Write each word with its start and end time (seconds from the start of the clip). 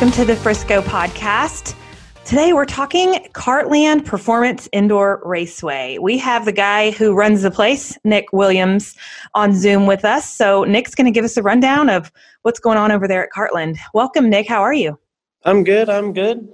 welcome 0.00 0.12
to 0.14 0.24
the 0.24 0.36
Frisco 0.36 0.80
podcast. 0.82 1.74
Today 2.24 2.52
we're 2.52 2.64
talking 2.66 3.14
Kartland 3.32 4.04
Performance 4.04 4.68
Indoor 4.70 5.20
Raceway. 5.24 5.98
We 5.98 6.16
have 6.18 6.44
the 6.44 6.52
guy 6.52 6.92
who 6.92 7.14
runs 7.16 7.42
the 7.42 7.50
place, 7.50 7.98
Nick 8.04 8.32
Williams, 8.32 8.94
on 9.34 9.52
Zoom 9.56 9.86
with 9.86 10.04
us. 10.04 10.32
So 10.32 10.62
Nick's 10.62 10.94
going 10.94 11.06
to 11.06 11.10
give 11.10 11.24
us 11.24 11.36
a 11.36 11.42
rundown 11.42 11.90
of 11.90 12.12
what's 12.42 12.60
going 12.60 12.78
on 12.78 12.92
over 12.92 13.08
there 13.08 13.24
at 13.24 13.30
Kartland. 13.36 13.76
Welcome, 13.92 14.30
Nick. 14.30 14.46
How 14.46 14.60
are 14.62 14.72
you? 14.72 14.96
I'm 15.44 15.64
good. 15.64 15.90
I'm 15.90 16.12
good. 16.12 16.46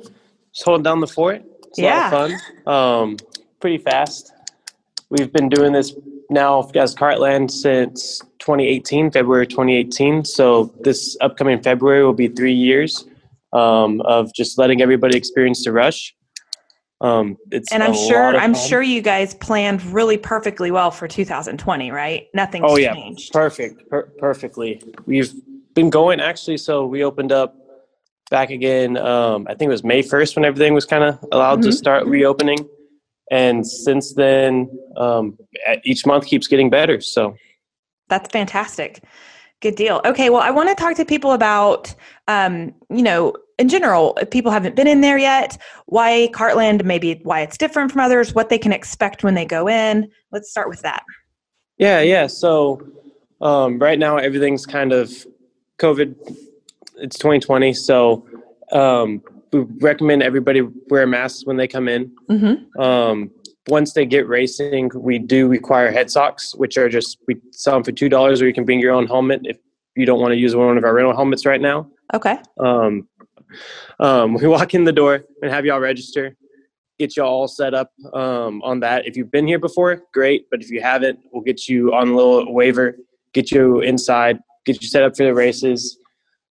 Just 0.55 0.65
holding 0.65 0.85
down 0.85 1.01
the 1.01 1.07
fort. 1.07 1.43
It's 1.67 1.79
Yeah. 1.79 2.09
a 2.09 2.17
lot 2.17 2.31
of 2.31 2.41
fun. 2.65 2.75
Um, 2.75 3.17
pretty 3.61 3.77
fast. 3.77 4.33
We've 5.11 5.31
been 5.31 5.51
doing 5.51 5.75
this 5.75 5.93
now 6.31 6.67
as 6.75 6.95
Kartland 6.95 7.51
since 7.51 8.21
2018, 8.39 9.11
February 9.11 9.47
2018. 9.47 10.25
So 10.25 10.73
this 10.81 11.15
upcoming 11.21 11.61
February 11.61 12.03
will 12.07 12.15
be 12.15 12.29
three 12.29 12.55
years 12.55 13.05
um, 13.55 14.01
of 14.03 14.33
just 14.35 14.59
letting 14.59 14.83
everybody 14.83 15.17
experience 15.17 15.65
the 15.65 15.73
rush. 15.73 16.15
Um, 17.01 17.37
it's 17.51 17.73
And 17.73 17.83
I'm 17.83 17.95
sure 17.95 18.37
I'm 18.37 18.55
sure 18.55 18.83
you 18.83 19.03
guys 19.03 19.35
planned 19.35 19.83
really 19.85 20.17
perfectly 20.17 20.71
well 20.71 20.91
for 20.91 21.09
2020, 21.09 21.91
right? 21.91 22.27
Nothing's 22.35 22.65
Oh 22.67 22.77
yeah, 22.77 22.95
changed. 22.95 23.33
perfect, 23.33 23.89
per- 23.91 24.11
perfectly. 24.19 24.83
We've 25.07 25.33
been 25.75 25.91
going 25.91 26.21
actually. 26.21 26.57
So 26.59 26.87
we 26.87 27.05
opened 27.05 27.33
up 27.33 27.57
back 28.31 28.51
again. 28.51 28.97
Um, 28.97 29.47
I 29.49 29.55
think 29.55 29.69
it 29.69 29.73
was 29.73 29.85
May 29.85 30.03
first 30.03 30.37
when 30.37 30.45
everything 30.45 30.73
was 30.73 30.85
kind 30.87 31.05
of 31.05 31.19
allowed 31.33 31.63
to 31.63 31.69
Mhm. 31.69 31.75
start 31.75 32.07
reopening, 32.07 32.67
and 33.31 33.67
since 33.67 34.15
then, 34.15 34.71
um, 34.97 35.37
each 35.85 36.07
month 36.07 36.27
keeps 36.27 36.47
getting 36.47 36.71
better. 36.71 37.01
So 37.01 37.37
That's 38.09 38.29
fantastic. 38.31 39.01
Good 39.61 39.77
deal. 39.77 40.03
Okay, 40.05 40.29
well, 40.29 40.43
I 40.43 40.51
want 40.51 40.69
to 40.69 40.75
talk 40.75 40.95
to 40.97 41.07
people 41.07 41.33
about, 41.33 41.95
um, 42.29 42.75
you 42.91 43.03
know, 43.03 43.33
in 43.59 43.69
general, 43.69 44.17
if 44.21 44.31
people 44.31 44.51
haven't 44.51 44.77
been 44.77 44.87
in 44.87 45.01
there 45.01 45.19
yet, 45.19 45.61
why 45.87 46.29
Kartland, 46.33 46.85
maybe 46.85 47.21
why 47.23 47.41
it's 47.41 47.57
different 47.57 47.93
from 47.93 48.01
others, 48.01 48.35
what 48.35 48.49
they 48.49 48.59
can 48.59 48.73
expect 48.73 49.23
when 49.23 49.35
they 49.35 49.45
go 49.45 49.69
in. 49.69 50.11
Let's 50.33 50.51
start 50.51 50.69
with 50.69 50.83
that. 50.83 51.05
yeah, 51.79 52.01
yeah. 52.01 52.27
So 52.27 52.87
um, 53.41 53.79
right 53.79 53.99
now 53.99 54.17
everything's 54.17 54.67
kind 54.67 54.93
of 54.93 55.11
COVID. 55.79 56.15
It's 56.97 57.19
2020, 57.19 57.75
so 57.75 58.27
um, 58.73 59.23
we 59.53 59.61
recommend 59.81 60.23
everybody 60.23 60.63
wear 60.89 61.07
masks 61.07 61.45
when 61.45 61.57
they 61.57 61.69
come 61.69 61.89
in. 61.89 62.13
Mm-hmm. 62.31 62.81
Um, 62.81 63.31
once 63.69 63.95
they 63.95 64.05
get 64.05 64.29
racing, 64.29 64.91
we 64.95 65.19
do 65.19 65.49
require 65.49 65.91
head 65.91 66.11
socks, 66.11 66.55
which 66.55 66.77
are 66.77 66.89
just 66.89 67.19
we 67.27 67.41
sell 67.51 67.75
them 67.75 67.85
for 67.85 67.93
two 67.93 68.09
dollars, 68.09 68.43
or 68.43 68.47
you 68.47 68.53
can 68.55 68.65
bring 68.65 68.81
your 68.81 68.93
own 68.93 69.07
helmet 69.07 69.41
if 69.45 69.59
you 69.97 70.07
don't 70.07 70.21
want 70.21 70.33
to 70.33 70.39
use 70.39 70.55
one 70.55 70.77
of 70.77 70.85
our 70.85 70.95
rental 70.95 71.15
helmets 71.15 71.47
right 71.47 71.61
now. 71.61 71.89
Okay. 72.13 72.39
Um, 72.59 73.09
um, 74.01 74.35
we 74.41 74.47
walk 74.47 74.75
in 74.75 74.85
the 74.85 74.93
door 74.93 75.25
and 75.43 75.51
have 75.51 75.65
y'all 75.65 75.81
register, 75.81 76.37
get 76.99 77.17
you 77.17 77.23
all 77.23 77.49
set 77.49 77.75
up 77.75 77.93
um, 78.13 78.63
on 78.63 78.81
that. 78.81 79.07
If 79.07 79.17
you've 79.17 79.31
been 79.31 79.47
here 79.47 79.59
before, 79.59 80.03
great, 80.13 80.47
but 80.51 80.63
if 80.63 80.71
you 80.71 80.81
haven't, 80.81 81.19
we'll 81.33 81.43
get 81.43 81.69
you 81.69 81.93
on 81.93 82.09
a 82.09 82.15
little 82.17 82.53
waiver, 82.53 82.97
get 83.33 83.51
you 83.51 83.81
inside, 83.81 84.39
get 84.65 84.81
you 84.81 84.89
set 84.89 85.03
up 85.03 85.17
for 85.17 85.25
the 85.25 85.35
races, 85.35 85.99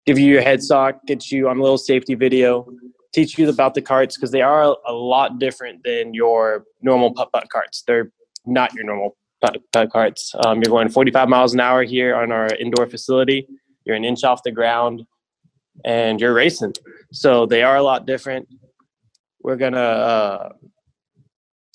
give 0.06 0.18
you 0.18 0.32
your 0.32 0.42
head 0.42 0.64
sock, 0.64 1.06
get 1.06 1.32
you 1.32 1.50
on 1.50 1.60
a 1.60 1.62
little 1.62 1.78
safety 1.78 2.16
video, 2.16 2.68
teach 3.14 3.38
you 3.38 3.50
about 3.50 3.74
the 3.74 3.82
carts 3.82 4.16
because 4.16 4.32
they 4.32 4.42
are 4.42 4.76
a 4.86 4.94
lot 4.94 5.40
different 5.40 5.84
than 5.84 6.14
your 6.14 6.66
normal 6.82 7.14
putt 7.14 7.32
putt 7.32 7.50
carts. 7.50 7.84
They're 7.86 8.12
not 8.46 8.74
your 8.74 8.86
normal 8.86 9.18
putt 9.42 9.58
putt 9.74 9.92
carts. 9.92 10.34
Um, 10.46 10.62
you're 10.62 10.72
going 10.72 10.90
45 10.90 11.30
miles 11.30 11.54
an 11.54 11.60
hour 11.60 11.84
here 11.84 12.16
on 12.16 12.32
our 12.32 12.48
indoor 12.56 12.88
facility. 12.88 13.48
You're 13.86 13.96
an 13.96 14.06
inch 14.06 14.24
off 14.24 14.44
the 14.44 14.52
ground, 14.52 15.04
and 15.86 16.20
you're 16.20 16.34
racing. 16.34 16.74
So 17.12 17.46
they 17.46 17.64
are 17.64 17.78
a 17.78 17.84
lot 17.84 18.06
different. 18.06 18.48
We're 19.42 19.56
gonna 19.56 19.80
uh, 19.80 20.50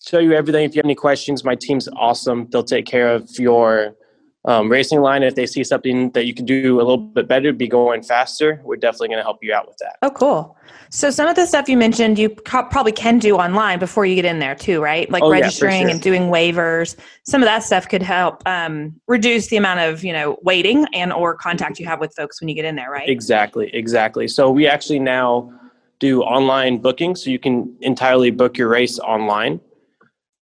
show 0.06 0.18
you 0.18 0.32
everything. 0.32 0.64
If 0.64 0.74
you 0.74 0.80
have 0.80 0.86
any 0.86 0.94
questions, 0.94 1.44
my 1.44 1.54
team's 1.54 1.88
awesome. 1.96 2.48
They'll 2.50 2.62
take 2.62 2.86
care 2.86 3.14
of 3.14 3.28
your 3.38 3.96
um, 4.44 4.70
racing 4.70 5.00
line. 5.00 5.22
If 5.22 5.34
they 5.34 5.46
see 5.46 5.64
something 5.64 6.10
that 6.10 6.26
you 6.26 6.34
can 6.34 6.44
do 6.44 6.76
a 6.76 6.84
little 6.84 6.98
bit 6.98 7.28
better, 7.28 7.52
be 7.52 7.68
going 7.68 8.02
faster, 8.02 8.60
we're 8.64 8.76
definitely 8.76 9.08
going 9.08 9.18
to 9.18 9.24
help 9.24 9.38
you 9.42 9.54
out 9.54 9.66
with 9.66 9.78
that. 9.78 9.96
Oh, 10.02 10.10
cool. 10.10 10.56
So 10.94 11.10
some 11.10 11.26
of 11.26 11.34
the 11.34 11.44
stuff 11.44 11.68
you 11.68 11.76
mentioned, 11.76 12.20
you 12.20 12.28
pro- 12.28 12.66
probably 12.66 12.92
can 12.92 13.18
do 13.18 13.34
online 13.34 13.80
before 13.80 14.06
you 14.06 14.14
get 14.14 14.24
in 14.24 14.38
there 14.38 14.54
too, 14.54 14.80
right? 14.80 15.10
Like 15.10 15.24
Oh, 15.24 15.32
yeah, 15.32 15.40
registering 15.40 15.82
sure. 15.82 15.88
and 15.90 16.00
doing 16.00 16.22
waivers. 16.30 16.94
Some 17.24 17.42
of 17.42 17.46
that 17.46 17.64
stuff 17.64 17.88
could 17.88 18.00
help 18.00 18.46
um, 18.46 18.94
reduce 19.08 19.48
the 19.48 19.56
amount 19.56 19.80
of 19.80 20.04
you 20.04 20.12
know 20.12 20.38
waiting 20.42 20.86
and 20.94 21.12
or 21.12 21.34
contact 21.34 21.80
you 21.80 21.86
have 21.86 21.98
with 21.98 22.14
folks 22.14 22.40
when 22.40 22.48
you 22.48 22.54
get 22.54 22.64
in 22.64 22.76
there, 22.76 22.92
right? 22.92 23.08
Exactly, 23.08 23.74
exactly. 23.74 24.28
So 24.28 24.52
we 24.52 24.68
actually 24.68 25.00
now 25.00 25.52
do 25.98 26.22
online 26.22 26.78
booking, 26.78 27.16
so 27.16 27.28
you 27.28 27.40
can 27.40 27.76
entirely 27.80 28.30
book 28.30 28.56
your 28.56 28.68
race 28.68 29.00
online. 29.00 29.60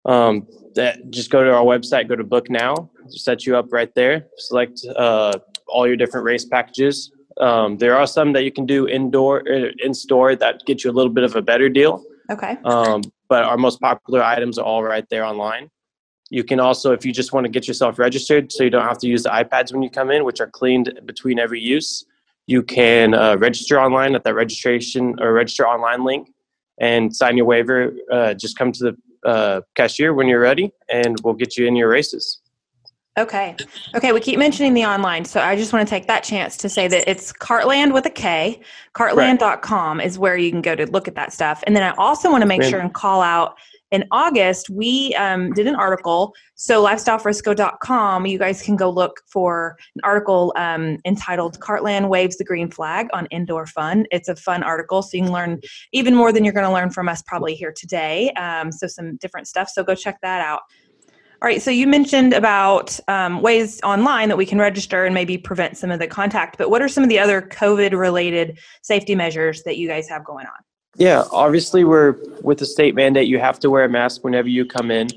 Um, 0.05 0.47
that 0.73 1.11
just 1.11 1.29
go 1.29 1.43
to 1.43 1.53
our 1.53 1.63
website, 1.63 2.07
go 2.07 2.15
to 2.15 2.23
book 2.23 2.49
now, 2.49 2.89
set 3.09 3.45
you 3.45 3.55
up 3.55 3.71
right 3.71 3.93
there. 3.93 4.25
Select 4.37 4.83
uh, 4.95 5.33
all 5.67 5.85
your 5.85 5.95
different 5.95 6.25
race 6.25 6.45
packages. 6.45 7.11
Um, 7.39 7.77
there 7.77 7.95
are 7.95 8.05
some 8.05 8.33
that 8.33 8.43
you 8.43 8.51
can 8.51 8.65
do 8.65 8.87
indoor, 8.87 9.43
uh, 9.49 9.71
in 9.79 9.93
store 9.93 10.35
that 10.35 10.65
get 10.65 10.83
you 10.83 10.91
a 10.91 10.93
little 10.93 11.11
bit 11.11 11.23
of 11.23 11.35
a 11.35 11.41
better 11.41 11.69
deal. 11.69 12.03
Okay. 12.29 12.57
Um, 12.65 13.01
but 13.27 13.43
our 13.43 13.57
most 13.57 13.79
popular 13.79 14.23
items 14.23 14.57
are 14.57 14.65
all 14.65 14.83
right 14.83 15.05
there 15.09 15.23
online. 15.23 15.69
You 16.29 16.43
can 16.43 16.59
also, 16.59 16.91
if 16.91 17.05
you 17.05 17.11
just 17.11 17.33
want 17.33 17.45
to 17.45 17.49
get 17.49 17.67
yourself 17.67 17.97
registered, 17.97 18.51
so 18.51 18.63
you 18.63 18.69
don't 18.69 18.85
have 18.85 18.99
to 18.99 19.07
use 19.07 19.23
the 19.23 19.29
iPads 19.29 19.71
when 19.73 19.81
you 19.81 19.89
come 19.89 20.11
in, 20.11 20.25
which 20.25 20.39
are 20.39 20.49
cleaned 20.49 20.99
between 21.05 21.39
every 21.39 21.59
use. 21.59 22.05
You 22.45 22.61
can 22.61 23.13
uh, 23.13 23.37
register 23.37 23.79
online 23.79 24.15
at 24.15 24.23
that 24.25 24.35
registration 24.35 25.15
or 25.19 25.33
register 25.33 25.67
online 25.67 26.03
link 26.03 26.29
and 26.79 27.15
sign 27.15 27.37
your 27.37 27.45
waiver. 27.45 27.93
Uh, 28.11 28.33
just 28.33 28.57
come 28.57 28.71
to 28.73 28.83
the 28.91 29.29
uh, 29.29 29.61
cashier 29.75 30.13
when 30.13 30.27
you're 30.27 30.39
ready, 30.39 30.71
and 30.87 31.19
we'll 31.23 31.33
get 31.33 31.57
you 31.57 31.67
in 31.67 31.75
your 31.75 31.89
races. 31.89 32.41
Okay. 33.19 33.55
Okay. 33.95 34.11
We 34.13 34.21
keep 34.21 34.39
mentioning 34.39 34.73
the 34.73 34.85
online. 34.85 35.25
So 35.25 35.41
I 35.41 35.55
just 35.55 35.73
want 35.73 35.87
to 35.87 35.89
take 35.89 36.07
that 36.07 36.23
chance 36.23 36.55
to 36.57 36.69
say 36.69 36.87
that 36.87 37.07
it's 37.09 37.33
Kartland 37.33 37.93
with 37.93 38.05
a 38.05 38.09
K. 38.09 38.61
Kartland.com 38.95 39.99
is 39.99 40.17
where 40.17 40.37
you 40.37 40.49
can 40.49 40.61
go 40.61 40.73
to 40.75 40.85
look 40.89 41.07
at 41.07 41.15
that 41.15 41.33
stuff. 41.33 41.63
And 41.67 41.75
then 41.75 41.83
I 41.83 41.93
also 41.97 42.31
want 42.31 42.41
to 42.41 42.47
make 42.47 42.63
sure 42.63 42.79
and 42.79 42.93
call 42.93 43.21
out 43.21 43.57
in 43.91 44.05
August, 44.11 44.69
we 44.69 45.15
um, 45.15 45.51
did 45.53 45.67
an 45.67 45.75
article. 45.75 46.35
So 46.55 46.83
lifestylefrisco.com, 46.83 48.25
you 48.25 48.37
guys 48.37 48.61
can 48.61 48.75
go 48.75 48.89
look 48.89 49.21
for 49.27 49.77
an 49.95 50.01
article 50.03 50.53
um, 50.55 50.97
entitled 51.05 51.59
Kartland 51.59 52.07
Waves 52.07 52.37
the 52.37 52.43
Green 52.43 52.69
Flag 52.69 53.07
on 53.13 53.25
Indoor 53.27 53.65
Fun. 53.65 54.05
It's 54.11 54.29
a 54.29 54.35
fun 54.35 54.63
article. 54.63 55.01
So 55.01 55.17
you 55.17 55.23
can 55.23 55.31
learn 55.31 55.59
even 55.91 56.13
more 56.13 56.31
than 56.31 56.43
you're 56.43 56.53
going 56.53 56.67
to 56.67 56.73
learn 56.73 56.91
from 56.91 57.09
us 57.09 57.23
probably 57.23 57.55
here 57.55 57.73
today. 57.75 58.31
Um, 58.33 58.71
so 58.71 58.85
some 58.87 59.17
different 59.17 59.47
stuff. 59.47 59.69
So 59.69 59.83
go 59.83 59.95
check 59.95 60.19
that 60.21 60.41
out. 60.41 60.61
All 61.41 61.47
right, 61.47 61.61
so 61.61 61.71
you 61.71 61.87
mentioned 61.87 62.33
about 62.33 62.99
um, 63.07 63.41
ways 63.41 63.79
online 63.81 64.27
that 64.27 64.35
we 64.35 64.45
can 64.45 64.59
register 64.59 65.05
and 65.05 65.13
maybe 65.13 65.37
prevent 65.37 65.77
some 65.77 65.89
of 65.89 65.99
the 65.99 66.07
contact, 66.07 66.57
but 66.57 66.69
what 66.69 66.81
are 66.81 66.89
some 66.89 67.01
of 67.01 67.07
the 67.07 67.17
other 67.17 67.41
COVID 67.41 67.97
related 67.97 68.59
safety 68.81 69.15
measures 69.15 69.63
that 69.63 69.77
you 69.77 69.87
guys 69.87 70.09
have 70.09 70.25
going 70.25 70.45
on? 70.47 70.53
Yeah, 70.97 71.23
obviously, 71.31 71.85
we're 71.85 72.17
with 72.41 72.57
the 72.57 72.65
state 72.65 72.93
mandate. 72.93 73.29
You 73.29 73.39
have 73.39 73.57
to 73.59 73.69
wear 73.69 73.85
a 73.85 73.89
mask 73.89 74.25
whenever 74.25 74.49
you 74.49 74.65
come 74.65 74.91
in. 74.91 75.07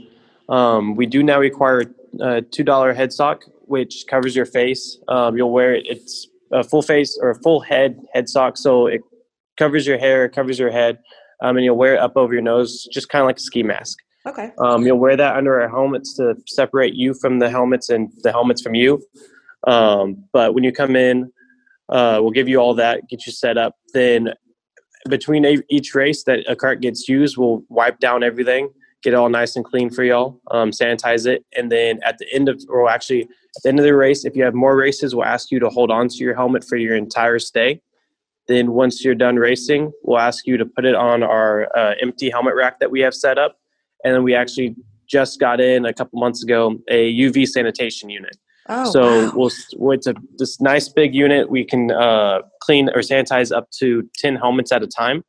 Um, 0.49 0.95
we 0.95 1.07
do 1.07 1.25
now 1.25 1.41
require 1.41 1.93
a 2.21 2.41
two 2.41 2.63
dollar 2.63 2.95
head 2.95 3.13
sock, 3.13 3.43
which 3.63 4.05
covers 4.09 4.37
your 4.37 4.47
face. 4.47 4.99
Um, 5.09 5.37
you'll 5.37 5.51
wear 5.51 5.75
it. 5.75 5.87
It's 5.89 6.29
a 6.53 6.63
full 6.63 6.83
face 6.83 7.19
or 7.21 7.31
a 7.31 7.35
full 7.35 7.59
head 7.59 8.01
head 8.15 8.29
sock, 8.29 8.59
so 8.59 8.87
it 8.87 9.01
covers 9.59 9.89
your 9.89 9.99
hair, 9.99 10.29
covers 10.29 10.57
your 10.57 10.71
head, 10.71 11.01
um, 11.43 11.57
and 11.57 11.65
you'll 11.65 11.77
wear 11.77 11.95
it 11.95 12.01
up 12.01 12.17
over 12.17 12.33
your 12.33 12.43
nose, 12.43 12.87
just 12.93 13.09
kind 13.09 13.23
of 13.23 13.27
like 13.27 13.39
a 13.39 13.41
ski 13.41 13.65
mask. 13.65 13.99
Okay. 14.27 14.53
Um, 14.59 14.87
you'll 14.87 14.99
wear 14.99 15.17
that 15.17 15.37
under 15.37 15.61
our 15.61 15.69
helmets 15.69 16.15
to 16.15 16.37
separate 16.47 16.95
you 16.95 17.15
from 17.15 17.39
the 17.39 17.51
helmets 17.51 17.89
and 17.91 18.13
the 18.23 18.31
helmets 18.31 18.63
from 18.63 18.75
you. 18.75 19.03
Um, 19.67 20.25
but 20.33 20.55
when 20.55 20.65
you 20.65 20.73
come 20.73 20.95
in, 20.97 21.33
uh, 21.89 22.19
we'll 22.21 22.31
give 22.31 22.49
you 22.49 22.59
all 22.59 22.75
that, 22.75 23.09
get 23.09 23.27
you 23.27 23.33
set 23.33 23.59
up. 23.59 23.75
Then 23.93 24.33
between 25.09 25.45
a- 25.45 25.63
each 25.69 25.95
race 25.95 26.23
that 26.25 26.41
a 26.49 26.55
cart 26.55 26.81
gets 26.81 27.09
used, 27.09 27.37
we'll 27.37 27.65
wipe 27.69 27.99
down 27.99 28.23
everything, 28.23 28.71
get 29.03 29.13
it 29.13 29.17
all 29.17 29.29
nice 29.29 29.57
and 29.57 29.65
clean 29.65 29.91
for 29.91 30.05
y'all, 30.05 30.41
um, 30.53 30.71
sanitize 30.71 31.27
it, 31.27 31.45
and 31.57 31.71
then 31.71 31.99
at 32.05 32.19
the 32.19 32.33
end 32.33 32.49
of, 32.49 32.63
or 32.69 32.89
actually 32.89 33.23
at 33.23 33.63
the 33.63 33.69
end 33.69 33.81
of 33.81 33.85
the 33.85 33.95
race, 33.95 34.25
if 34.25 34.37
you 34.37 34.45
have 34.45 34.55
more 34.55 34.77
races, 34.77 35.15
we'll 35.15 35.25
ask 35.25 35.51
you 35.51 35.59
to 35.59 35.69
hold 35.69 35.91
on 35.91 36.09
to 36.09 36.17
your 36.19 36.35
helmet 36.35 36.65
for 36.65 36.77
your 36.77 36.95
entire 36.95 37.41
stay. 37.41 37.81
Then 38.49 38.73
once 38.73 39.05
you're 39.05 39.15
done 39.15 39.37
racing, 39.37 39.93
we'll 40.03 40.19
ask 40.19 40.47
you 40.47 40.57
to 40.57 40.65
put 40.65 40.85
it 40.85 40.95
on 40.95 41.23
our 41.23 41.69
uh, 41.77 41.95
empty 42.01 42.31
helmet 42.31 42.55
rack 42.55 42.79
that 42.81 42.91
we 42.91 43.01
have 43.01 43.15
set 43.15 43.39
up, 43.39 43.59
and 44.05 44.15
then 44.15 44.23
we 44.23 44.35
actually 44.35 44.75
just 45.09 45.39
got 45.39 45.61
in 45.61 45.85
a 45.85 45.93
couple 45.93 46.19
months 46.19 46.43
ago 46.43 46.77
a 46.89 47.13
UV 47.13 47.47
sanitation 47.47 48.09
unit. 48.09 48.37
Oh, 48.69 48.91
so 48.91 49.03
wow. 49.37 49.49
we'll 49.77 49.93
it's 49.93 50.07
a 50.07 50.15
this 50.39 50.61
nice 50.61 50.89
big 50.89 51.15
unit. 51.15 51.51
We 51.51 51.65
can 51.65 51.91
uh, 51.91 52.43
clean 52.61 52.89
or 52.91 53.01
sanitize 53.01 53.55
up 53.55 53.71
to 53.79 54.09
ten 54.17 54.37
helmets 54.37 54.71
at 54.73 54.83
a 54.83 54.87
time. 54.87 55.25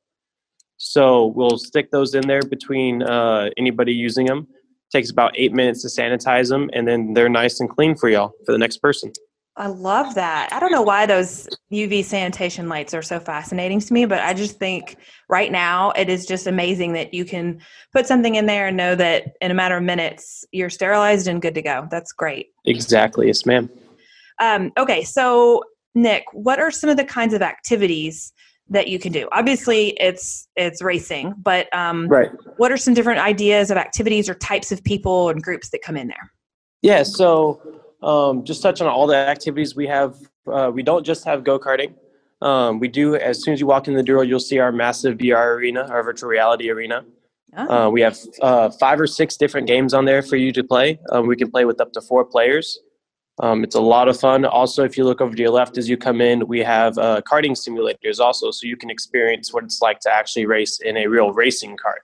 So 0.78 1.28
we'll 1.28 1.58
stick 1.58 1.92
those 1.92 2.14
in 2.14 2.28
there 2.28 2.42
between 2.42 3.04
uh, 3.04 3.50
anybody 3.58 3.94
using 3.94 4.26
them. 4.28 4.48
Takes 4.92 5.10
about 5.10 5.32
eight 5.36 5.54
minutes 5.54 5.82
to 5.82 5.88
sanitize 5.88 6.50
them, 6.50 6.70
and 6.74 6.88
then 6.88 7.14
they're 7.14 7.30
nice 7.30 7.60
and 7.60 7.70
clean 7.70 7.96
for 7.96 8.10
y'all 8.10 8.34
for 8.46 8.52
the 8.52 8.60
next 8.60 8.78
person. 8.78 9.12
I 9.56 9.68
love 9.68 10.16
that. 10.16 10.50
I 10.52 10.60
don't 10.60 10.72
know 10.72 10.82
why 10.82 11.06
those 11.06 11.48
UV 11.72 12.04
sanitation 12.04 12.68
lights 12.70 12.94
are 12.94 13.04
so 13.04 13.20
fascinating 13.20 13.80
to 13.80 13.94
me, 13.94 14.06
but 14.06 14.20
I 14.20 14.34
just 14.34 14.58
think 14.58 14.98
right 15.30 15.52
now 15.52 15.92
it 15.92 16.10
is 16.10 16.26
just 16.26 16.48
amazing 16.48 16.94
that 16.94 17.14
you 17.14 17.24
can 17.24 17.62
put 17.92 18.08
something 18.08 18.34
in 18.34 18.48
there 18.48 18.68
and 18.68 18.76
know 18.78 18.96
that 18.96 19.36
in 19.42 19.52
a 19.52 19.54
matter 19.54 19.78
of 19.78 19.84
minutes 19.84 20.44
you're 20.52 20.72
sterilized 20.72 21.28
and 21.28 21.40
good 21.42 21.54
to 21.54 21.62
go. 21.62 21.88
That's 21.92 22.12
great. 22.12 22.48
Exactly. 22.66 23.28
Yes, 23.28 23.46
ma'am. 23.46 23.70
Um, 24.40 24.72
okay, 24.78 25.04
so 25.04 25.64
Nick, 25.94 26.26
what 26.34 26.60
are 26.60 26.72
some 26.72 26.90
of 26.90 26.98
the 26.98 27.06
kinds 27.06 27.36
of 27.36 27.44
activities 27.44 28.34
that 28.70 28.88
you 28.88 28.98
can 28.98 29.12
do? 29.12 29.30
Obviously, 29.32 29.90
it's 30.00 30.48
it's 30.56 30.82
racing, 30.82 31.36
but 31.38 31.72
um, 31.76 32.08
Right. 32.08 32.32
what 32.58 32.72
are 32.72 32.78
some 32.78 32.96
different 32.96 33.20
ideas 33.20 33.70
of 33.70 33.78
activities 33.78 34.28
or 34.28 34.34
types 34.34 34.72
of 34.72 34.84
people 34.84 35.30
and 35.30 35.44
groups 35.44 35.70
that 35.70 35.84
come 35.84 35.96
in 35.96 36.08
there? 36.08 36.32
Yeah. 36.82 37.04
So 37.04 37.62
um, 38.04 38.44
just 38.44 38.62
touch 38.62 38.82
on 38.82 38.88
all 38.88 39.08
the 39.08 39.16
activities 39.16 39.76
we 39.76 39.88
have, 39.88 40.16
uh, 40.52 40.72
we 40.74 40.84
don't 40.84 41.06
just 41.06 41.24
have 41.26 41.44
go 41.44 41.58
karting. 41.60 41.94
Um, 42.42 42.80
we 42.80 42.90
do, 42.90 43.16
as 43.16 43.42
soon 43.42 43.54
as 43.54 43.62
you 43.62 43.68
walk 43.68 43.88
in 43.88 43.94
the 43.94 44.04
door, 44.04 44.24
you'll 44.26 44.40
see 44.40 44.60
our 44.60 44.72
massive 44.72 45.18
VR 45.18 45.56
arena, 45.56 45.88
our 45.90 46.04
virtual 46.04 46.30
reality 46.30 46.70
arena. 46.70 47.06
Oh, 47.56 47.86
Uh, 47.86 47.90
we 47.90 48.02
have 48.02 48.18
uh, 48.42 48.70
five 48.72 49.00
or 49.00 49.08
six 49.08 49.38
different 49.38 49.68
games 49.68 49.94
on 49.94 50.06
there 50.06 50.22
for 50.22 50.36
you 50.36 50.52
to 50.52 50.64
play. 50.64 51.00
Um, 51.12 51.28
we 51.28 51.36
can 51.36 51.50
play 51.50 51.66
with 51.66 51.80
up 51.80 51.94
to 51.94 52.02
four 52.02 52.26
players. 52.26 52.80
Um, 53.40 53.64
it's 53.64 53.76
a 53.76 53.82
lot 53.82 54.08
of 54.08 54.20
fun. 54.20 54.46
Also, 54.46 54.84
if 54.84 54.98
you 54.98 55.06
look 55.06 55.22
over 55.22 55.34
to 55.34 55.42
your 55.42 55.52
left 55.52 55.78
as 55.78 55.90
you 55.90 55.98
come 55.98 56.22
in, 56.22 56.48
we 56.48 56.60
have 56.60 56.98
uh, 56.98 57.22
karting 57.22 57.52
simulators 57.52 58.20
also, 58.20 58.52
so 58.52 58.68
you 58.68 58.78
can 58.78 58.90
experience 58.90 59.54
what 59.54 59.64
it's 59.64 59.82
like 59.82 60.00
to 60.02 60.12
actually 60.12 60.46
race 60.46 60.80
in 60.82 60.98
a 60.98 61.08
real 61.08 61.32
racing 61.32 61.78
cart. 61.78 62.04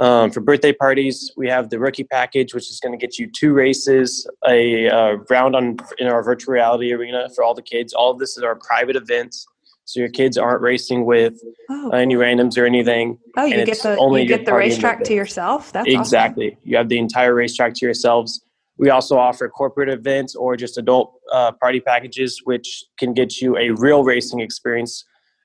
Um, 0.00 0.30
for 0.32 0.40
birthday 0.40 0.72
parties, 0.72 1.32
we 1.36 1.48
have 1.48 1.70
the 1.70 1.78
rookie 1.78 2.04
package, 2.04 2.52
which 2.52 2.68
is 2.68 2.80
going 2.80 2.98
to 2.98 2.98
get 2.98 3.18
you 3.18 3.30
two 3.30 3.52
races, 3.52 4.28
a 4.48 4.88
uh, 4.88 5.16
round 5.30 5.54
on 5.54 5.76
in 5.98 6.08
our 6.08 6.22
virtual 6.22 6.54
reality 6.54 6.92
arena 6.92 7.28
for 7.34 7.44
all 7.44 7.54
the 7.54 7.62
kids. 7.62 7.92
All 7.92 8.10
of 8.10 8.18
this 8.18 8.36
is 8.36 8.42
our 8.42 8.56
private 8.56 8.96
events, 8.96 9.46
so 9.84 10.00
your 10.00 10.08
kids 10.08 10.36
aren't 10.36 10.62
racing 10.62 11.04
with 11.04 11.40
oh, 11.70 11.90
any 11.90 12.16
randoms 12.16 12.58
or 12.58 12.66
anything. 12.66 13.18
oh, 13.36 13.44
you 13.44 13.64
get 13.64 13.82
the 13.82 13.96
only 13.96 14.22
you 14.22 14.28
get 14.28 14.46
the 14.46 14.54
racetrack 14.54 15.04
to 15.04 15.14
yourself. 15.14 15.70
That's 15.70 15.88
awesome. 15.88 16.00
exactly. 16.00 16.58
You 16.64 16.76
have 16.76 16.88
the 16.88 16.98
entire 16.98 17.34
racetrack 17.34 17.74
to 17.74 17.86
yourselves. 17.86 18.44
We 18.76 18.90
also 18.90 19.16
offer 19.16 19.48
corporate 19.48 19.88
events 19.88 20.34
or 20.34 20.56
just 20.56 20.76
adult 20.76 21.14
uh, 21.32 21.52
party 21.52 21.78
packages, 21.78 22.40
which 22.42 22.84
can 22.98 23.12
get 23.12 23.40
you 23.40 23.56
a 23.56 23.70
real 23.70 24.02
racing 24.02 24.40
experience 24.40 25.04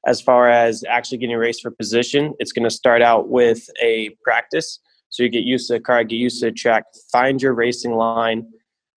as 0.09 0.19
far 0.19 0.49
as 0.49 0.83
actually 0.89 1.19
getting 1.19 1.35
a 1.35 1.39
race 1.39 1.59
for 1.59 1.69
position. 1.69 2.33
It's 2.39 2.51
going 2.51 2.63
to 2.63 2.71
start 2.71 3.03
out 3.03 3.29
with 3.29 3.69
a 3.79 4.09
practice. 4.23 4.79
So 5.09 5.21
you 5.21 5.29
get 5.29 5.43
used 5.43 5.67
to 5.67 5.73
the 5.73 5.79
car, 5.79 6.03
get 6.03 6.15
used 6.15 6.39
to 6.39 6.47
the 6.47 6.51
track, 6.51 6.83
find 7.11 7.39
your 7.39 7.53
racing 7.53 7.93
line. 7.93 8.47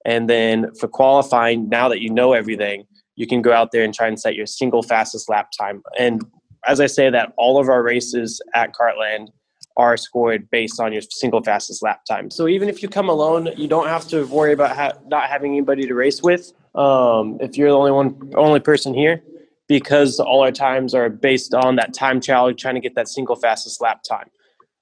And 0.06 0.29
then 0.29 0.75
for 0.81 0.88
qualifying, 0.88 1.69
now 1.69 1.91
that 1.91 2.00
you 2.00 2.09
know 2.09 2.32
everything, 2.32 2.85
you 3.17 3.26
can 3.26 3.43
go 3.43 3.53
out 3.53 3.73
there 3.73 3.85
and 3.85 3.93
try 3.93 4.09
and 4.09 4.19
set 4.19 4.35
your 4.35 4.47
single 4.47 4.82
fastest 4.82 5.29
lap 5.29 5.50
time. 5.61 5.82
And 5.99 6.25
as 6.67 6.81
I 6.81 6.87
say 6.87 7.11
that, 7.11 7.35
all 7.37 7.61
of 7.61 7.69
our 7.69 7.82
races 7.82 8.41
at 8.55 8.73
Kartland 8.73 9.29
are 9.76 9.99
scored 9.99 10.49
based 10.50 10.81
on 10.81 10.94
your 10.94 11.03
single 11.03 11.43
fastest 11.43 11.82
lap 11.82 12.00
time. 12.09 12.31
So 12.31 12.49
even 12.49 12.70
if 12.70 12.82
you 12.82 12.88
come 12.88 13.11
alone, 13.11 13.50
you 13.59 13.69
don't 13.69 13.88
have 13.88 14.09
to 14.09 14.25
worry 14.29 14.55
about 14.55 14.75
ha- 14.75 14.99
not 15.06 15.25
having 15.25 15.53
anybody 15.53 15.87
to 15.87 15.94
race 15.94 16.23
with. 16.23 16.53
Um, 16.75 17.37
if 17.41 17.59
you're 17.59 17.69
the 17.69 17.76
only 17.76 17.93
one, 17.93 18.32
only 18.35 18.61
person 18.61 18.94
here, 18.94 19.23
because 19.73 20.21
all 20.21 20.43
our 20.43 20.53
times 20.53 20.95
are 20.95 21.09
based 21.09 21.55
on 21.55 21.77
that 21.77 21.95
time 21.95 22.21
challenge, 22.21 22.61
trying 22.61 22.75
to 22.75 22.81
get 22.81 22.95
that 22.95 23.09
single 23.09 23.37
fastest 23.37 23.81
lap 23.81 24.03
time. 24.03 24.29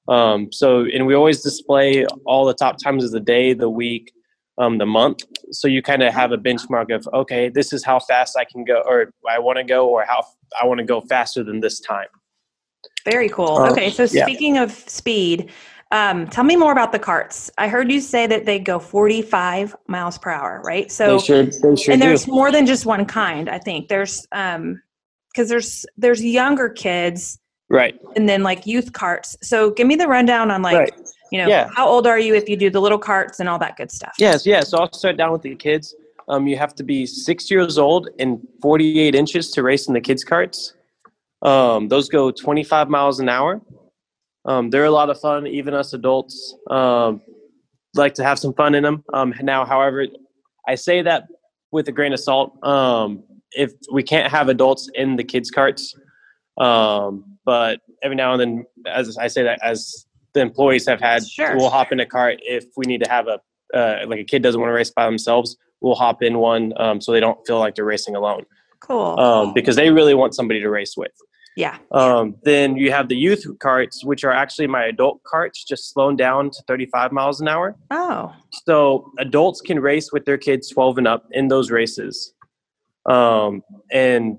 Um, 0.08 0.50
so, 0.50 0.84
and 0.92 1.06
we 1.06 1.14
always 1.14 1.40
display 1.42 2.04
all 2.26 2.44
the 2.44 2.54
top 2.54 2.78
times 2.82 3.04
of 3.04 3.12
the 3.12 3.20
day, 3.20 3.52
the 3.52 3.70
week, 3.70 4.12
um, 4.58 4.78
the 4.78 4.86
month. 4.86 5.22
So 5.52 5.68
you 5.68 5.80
kind 5.82 6.02
of 6.02 6.12
have 6.12 6.32
a 6.32 6.36
benchmark 6.36 6.92
of, 6.92 7.08
okay, 7.14 7.48
this 7.48 7.72
is 7.72 7.84
how 7.84 8.00
fast 8.00 8.36
I 8.36 8.44
can 8.44 8.64
go, 8.64 8.82
or 8.84 9.12
I 9.28 9.38
want 9.38 9.58
to 9.58 9.64
go, 9.64 9.88
or 9.88 10.04
how 10.04 10.24
I 10.60 10.66
want 10.66 10.78
to 10.78 10.84
go 10.84 11.00
faster 11.00 11.44
than 11.44 11.60
this 11.60 11.78
time. 11.80 12.08
Very 13.04 13.28
cool. 13.28 13.58
Um, 13.58 13.72
okay, 13.72 13.90
so 13.90 14.02
yeah. 14.02 14.24
speaking 14.24 14.58
of 14.58 14.72
speed, 14.72 15.50
um, 15.92 16.26
tell 16.28 16.44
me 16.44 16.56
more 16.56 16.72
about 16.72 16.92
the 16.92 16.98
carts. 16.98 17.50
I 17.58 17.68
heard 17.68 17.90
you 17.90 18.00
say 18.00 18.26
that 18.28 18.46
they 18.46 18.58
go 18.58 18.78
45 18.78 19.74
miles 19.88 20.18
per 20.18 20.30
hour, 20.30 20.60
right? 20.64 20.90
So, 20.90 21.18
they 21.18 21.24
sure, 21.24 21.42
they 21.44 21.76
sure 21.76 21.92
and 21.92 22.00
do. 22.00 22.08
there's 22.08 22.28
more 22.28 22.52
than 22.52 22.64
just 22.66 22.86
one 22.86 23.04
kind. 23.04 23.48
I 23.48 23.58
think 23.58 23.88
there's 23.88 24.26
um, 24.32 24.80
because 25.32 25.48
there's 25.48 25.86
there's 25.96 26.24
younger 26.24 26.68
kids 26.68 27.38
Right. 27.68 28.00
and 28.16 28.28
then 28.28 28.42
like 28.42 28.66
youth 28.66 28.92
carts. 28.92 29.36
So, 29.42 29.70
give 29.70 29.86
me 29.86 29.96
the 29.96 30.06
rundown 30.08 30.50
on 30.50 30.62
like 30.62 30.78
right. 30.78 30.92
you 31.32 31.38
know 31.38 31.48
Yeah. 31.48 31.68
how 31.74 31.88
old 31.88 32.06
are 32.06 32.18
you 32.18 32.34
if 32.34 32.48
you 32.48 32.56
do 32.56 32.70
the 32.70 32.80
little 32.80 32.98
carts 32.98 33.40
and 33.40 33.48
all 33.48 33.58
that 33.58 33.76
good 33.76 33.90
stuff. 33.90 34.14
Yes, 34.18 34.46
yes. 34.46 34.70
So 34.70 34.78
I'll 34.78 34.92
start 34.92 35.16
down 35.16 35.32
with 35.32 35.42
the 35.42 35.56
kids. 35.56 35.94
Um, 36.28 36.46
you 36.46 36.56
have 36.56 36.76
to 36.76 36.84
be 36.84 37.06
six 37.06 37.50
years 37.50 37.78
old 37.78 38.10
and 38.20 38.38
48 38.62 39.16
inches 39.16 39.50
to 39.52 39.64
race 39.64 39.88
in 39.88 39.94
the 39.94 40.00
kids' 40.00 40.22
carts. 40.22 40.74
Um, 41.42 41.88
those 41.88 42.08
go 42.08 42.30
25 42.30 42.88
miles 42.88 43.18
an 43.18 43.28
hour. 43.28 43.60
Um, 44.44 44.70
they're 44.70 44.84
a 44.86 44.90
lot 44.90 45.10
of 45.10 45.20
fun. 45.20 45.46
Even 45.46 45.74
us 45.74 45.92
adults 45.92 46.54
um, 46.70 47.20
like 47.94 48.14
to 48.14 48.24
have 48.24 48.38
some 48.38 48.54
fun 48.54 48.74
in 48.74 48.82
them. 48.82 49.04
Um, 49.12 49.34
now, 49.42 49.64
however, 49.64 50.06
I 50.66 50.74
say 50.76 51.02
that 51.02 51.24
with 51.72 51.88
a 51.88 51.92
grain 51.92 52.12
of 52.12 52.20
salt. 52.20 52.62
Um, 52.64 53.22
if 53.52 53.72
we 53.92 54.02
can't 54.02 54.30
have 54.30 54.48
adults 54.48 54.88
in 54.94 55.16
the 55.16 55.24
kids' 55.24 55.50
carts, 55.50 55.94
um, 56.58 57.24
but 57.44 57.80
every 58.02 58.16
now 58.16 58.32
and 58.32 58.40
then, 58.40 58.64
as 58.86 59.18
I 59.18 59.26
say 59.26 59.42
that, 59.42 59.58
as 59.62 60.06
the 60.34 60.40
employees 60.40 60.86
have 60.86 61.00
had, 61.00 61.26
Sure. 61.26 61.56
we'll 61.56 61.70
hop 61.70 61.90
in 61.92 62.00
a 62.00 62.06
cart 62.06 62.38
if 62.42 62.64
we 62.76 62.86
need 62.86 63.02
to 63.04 63.10
have 63.10 63.26
a 63.28 63.40
uh, 63.76 64.04
like 64.08 64.18
a 64.18 64.24
kid 64.24 64.42
doesn't 64.42 64.60
want 64.60 64.68
to 64.70 64.74
race 64.74 64.90
by 64.90 65.04
themselves. 65.06 65.56
We'll 65.80 65.94
hop 65.94 66.22
in 66.22 66.38
one 66.38 66.72
um, 66.76 67.00
so 67.00 67.12
they 67.12 67.20
don't 67.20 67.38
feel 67.46 67.58
like 67.58 67.74
they're 67.76 67.84
racing 67.84 68.14
alone 68.16 68.44
Cool. 68.80 69.18
um, 69.18 69.54
because 69.54 69.76
they 69.76 69.90
really 69.90 70.12
want 70.14 70.34
somebody 70.34 70.60
to 70.60 70.68
race 70.68 70.94
with. 70.96 71.12
Yeah. 71.56 71.78
Um, 71.92 72.36
then 72.44 72.76
you 72.76 72.92
have 72.92 73.08
the 73.08 73.16
youth 73.16 73.44
carts, 73.58 74.04
which 74.04 74.24
are 74.24 74.32
actually 74.32 74.66
my 74.66 74.84
adult 74.84 75.22
carts, 75.24 75.64
just 75.64 75.92
slowed 75.92 76.16
down 76.16 76.50
to 76.50 76.62
35 76.66 77.12
miles 77.12 77.40
an 77.40 77.48
hour. 77.48 77.76
Oh. 77.90 78.34
So 78.66 79.12
adults 79.18 79.60
can 79.60 79.80
race 79.80 80.12
with 80.12 80.24
their 80.24 80.38
kids 80.38 80.68
12 80.70 80.98
and 80.98 81.08
up 81.08 81.26
in 81.32 81.48
those 81.48 81.70
races. 81.70 82.34
Um, 83.06 83.62
and 83.90 84.38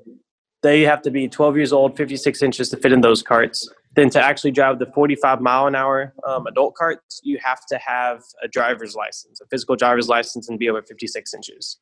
they 0.64 0.82
have 0.82 1.02
to 1.04 1.12
be 1.12 1.28
12 1.28 1.58
years 1.58 1.74
old, 1.74 1.98
56 1.98 2.42
inches 2.42 2.70
to 2.70 2.78
fit 2.78 2.92
in 2.92 3.02
those 3.02 3.22
carts. 3.22 3.70
Then 3.96 4.10
to 4.12 4.24
actually 4.24 4.52
drive 4.52 4.80
the 4.80 4.86
45 4.86 5.42
mile 5.42 5.68
an 5.68 5.76
hour 5.76 6.14
um, 6.26 6.48
adult 6.48 6.76
carts, 6.76 7.20
you 7.24 7.40
have 7.44 7.66
to 7.68 7.78
have 7.78 8.22
a 8.42 8.48
driver's 8.48 8.96
license, 8.96 9.42
a 9.42 9.46
physical 9.48 9.76
driver's 9.76 10.08
license, 10.08 10.48
and 10.48 10.58
be 10.58 10.70
over 10.70 10.82
56 10.82 11.34
inches. 11.34 11.78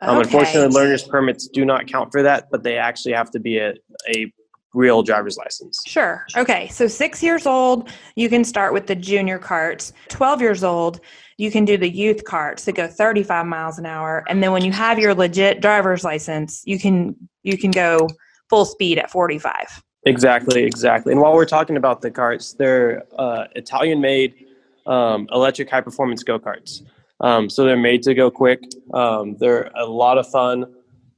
Um, 0.00 0.18
Okay. 0.18 0.24
Unfortunately, 0.24 0.74
learner's 0.74 1.04
permits 1.04 1.46
do 1.46 1.64
not 1.64 1.86
count 1.86 2.10
for 2.10 2.22
that, 2.24 2.48
but 2.50 2.64
they 2.64 2.76
actually 2.76 3.12
have 3.12 3.30
to 3.30 3.38
be 3.38 3.58
a, 3.58 3.74
a 4.08 4.32
real 4.74 5.02
driver's 5.02 5.36
license. 5.36 5.82
Sure. 5.86 6.24
Okay. 6.36 6.68
So 6.68 6.86
six 6.86 7.22
years 7.22 7.46
old, 7.46 7.90
you 8.16 8.28
can 8.28 8.44
start 8.44 8.72
with 8.72 8.86
the 8.86 8.94
junior 8.94 9.38
carts. 9.38 9.92
12 10.08 10.40
years 10.40 10.64
old, 10.64 11.00
you 11.36 11.50
can 11.50 11.64
do 11.64 11.76
the 11.76 11.88
youth 11.88 12.24
carts 12.24 12.64
that 12.64 12.74
go 12.74 12.86
35 12.86 13.46
miles 13.46 13.78
an 13.78 13.86
hour. 13.86 14.24
And 14.28 14.42
then 14.42 14.52
when 14.52 14.64
you 14.64 14.72
have 14.72 14.98
your 14.98 15.14
legit 15.14 15.60
driver's 15.60 16.04
license, 16.04 16.62
you 16.64 16.78
can 16.78 17.16
you 17.42 17.58
can 17.58 17.70
go 17.70 18.08
full 18.48 18.64
speed 18.64 18.98
at 18.98 19.10
45. 19.10 19.82
Exactly, 20.04 20.64
exactly. 20.64 21.12
And 21.12 21.20
while 21.20 21.34
we're 21.34 21.46
talking 21.46 21.76
about 21.76 22.00
the 22.00 22.10
carts, 22.10 22.54
they're 22.54 23.04
uh, 23.18 23.44
Italian-made 23.54 24.46
um, 24.86 25.28
electric 25.32 25.70
high-performance 25.70 26.24
go-karts. 26.24 26.82
Um, 27.20 27.48
so 27.48 27.64
they're 27.64 27.76
made 27.76 28.02
to 28.02 28.14
go 28.14 28.30
quick. 28.30 28.60
Um, 28.92 29.36
they're 29.38 29.70
a 29.76 29.86
lot 29.86 30.18
of 30.18 30.28
fun. 30.28 30.66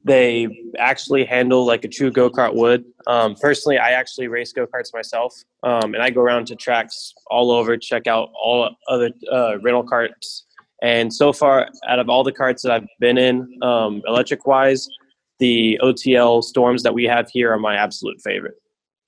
They 0.04 0.48
actually 0.78 1.24
handle 1.24 1.64
like 1.64 1.84
a 1.84 1.88
true 1.88 2.10
go-kart 2.10 2.54
would. 2.54 2.84
Um, 3.06 3.34
personally, 3.40 3.78
I 3.78 3.92
actually 3.92 4.28
race 4.28 4.52
go-karts 4.52 4.92
myself, 4.92 5.34
um, 5.62 5.94
and 5.94 6.02
I 6.02 6.10
go 6.10 6.20
around 6.20 6.46
to 6.48 6.56
tracks 6.56 7.14
all 7.28 7.50
over, 7.50 7.76
check 7.78 8.06
out 8.06 8.28
all 8.34 8.68
other 8.88 9.10
uh, 9.32 9.58
rental 9.60 9.82
carts. 9.82 10.44
And 10.82 11.12
so 11.12 11.32
far, 11.32 11.68
out 11.88 11.98
of 11.98 12.10
all 12.10 12.22
the 12.22 12.32
carts 12.32 12.62
that 12.62 12.72
I've 12.72 12.86
been 13.00 13.16
in, 13.16 13.58
um, 13.62 14.02
electric-wise, 14.06 14.86
the 15.38 15.80
OTL 15.82 16.42
storms 16.42 16.82
that 16.82 16.92
we 16.92 17.04
have 17.04 17.28
here 17.30 17.52
are 17.52 17.58
my 17.58 17.76
absolute 17.76 18.20
favorite 18.22 18.56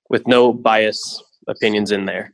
with 0.09 0.27
no 0.27 0.53
bias 0.53 1.23
opinions 1.49 1.93
in 1.93 2.07
there. 2.07 2.33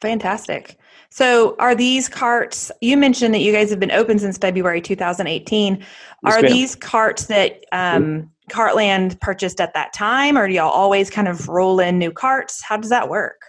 Fantastic. 0.00 0.76
So 1.10 1.56
are 1.58 1.74
these 1.74 2.08
carts, 2.08 2.70
you 2.80 2.96
mentioned 2.96 3.34
that 3.34 3.40
you 3.40 3.52
guys 3.52 3.70
have 3.70 3.80
been 3.80 3.90
open 3.90 4.18
since 4.18 4.36
February 4.38 4.80
2018. 4.80 5.78
Yes, 5.78 5.86
Are 6.24 6.42
ma'am. 6.42 6.52
these 6.52 6.76
carts 6.76 7.26
that 7.26 7.64
um, 7.72 8.30
Kartland 8.50 9.18
purchased 9.20 9.60
at 9.60 9.74
that 9.74 9.92
time, 9.92 10.36
or 10.36 10.46
do 10.46 10.54
y'all 10.54 10.70
always 10.70 11.10
kind 11.10 11.28
of 11.28 11.48
roll 11.48 11.80
in 11.80 11.98
new 11.98 12.12
carts? 12.12 12.62
How 12.62 12.76
does 12.76 12.90
that 12.90 13.08
work? 13.08 13.40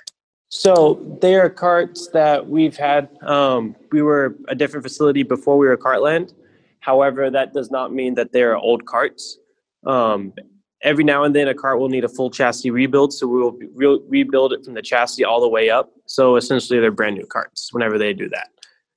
So 0.48 1.18
they 1.22 1.36
are 1.36 1.50
carts 1.50 2.08
that 2.08 2.48
we've 2.48 2.76
had. 2.76 3.10
Um, 3.24 3.76
we 3.92 4.02
were 4.02 4.36
a 4.48 4.56
different 4.56 4.84
facility 4.84 5.24
before 5.24 5.58
we 5.58 5.68
were 5.68 5.78
Kartland. 5.78 6.34
However, 6.80 7.30
that 7.30 7.54
does 7.54 7.70
not 7.70 7.94
mean 7.94 8.16
that 8.16 8.32
they're 8.32 8.58
old 8.58 8.86
carts. 8.86 9.38
Um, 9.86 10.34
every 10.82 11.04
now 11.04 11.24
and 11.24 11.36
then, 11.36 11.48
a 11.48 11.54
cart 11.54 11.80
will 11.80 11.90
need 11.90 12.04
a 12.04 12.10
full 12.10 12.30
chassis 12.30 12.72
rebuild, 12.72 13.14
so 13.14 13.28
we 13.28 13.40
will 13.40 13.58
re- 13.74 14.02
rebuild 14.08 14.54
it 14.54 14.64
from 14.64 14.74
the 14.74 14.82
chassis 14.82 15.24
all 15.24 15.42
the 15.42 15.50
way 15.50 15.70
up. 15.70 15.92
So 16.06 16.36
essentially, 16.36 16.80
they're 16.80 16.92
brand 16.92 17.16
new 17.16 17.26
carts 17.26 17.74
whenever 17.74 17.98
they 17.98 18.14
do 18.14 18.30
that. 18.30 18.50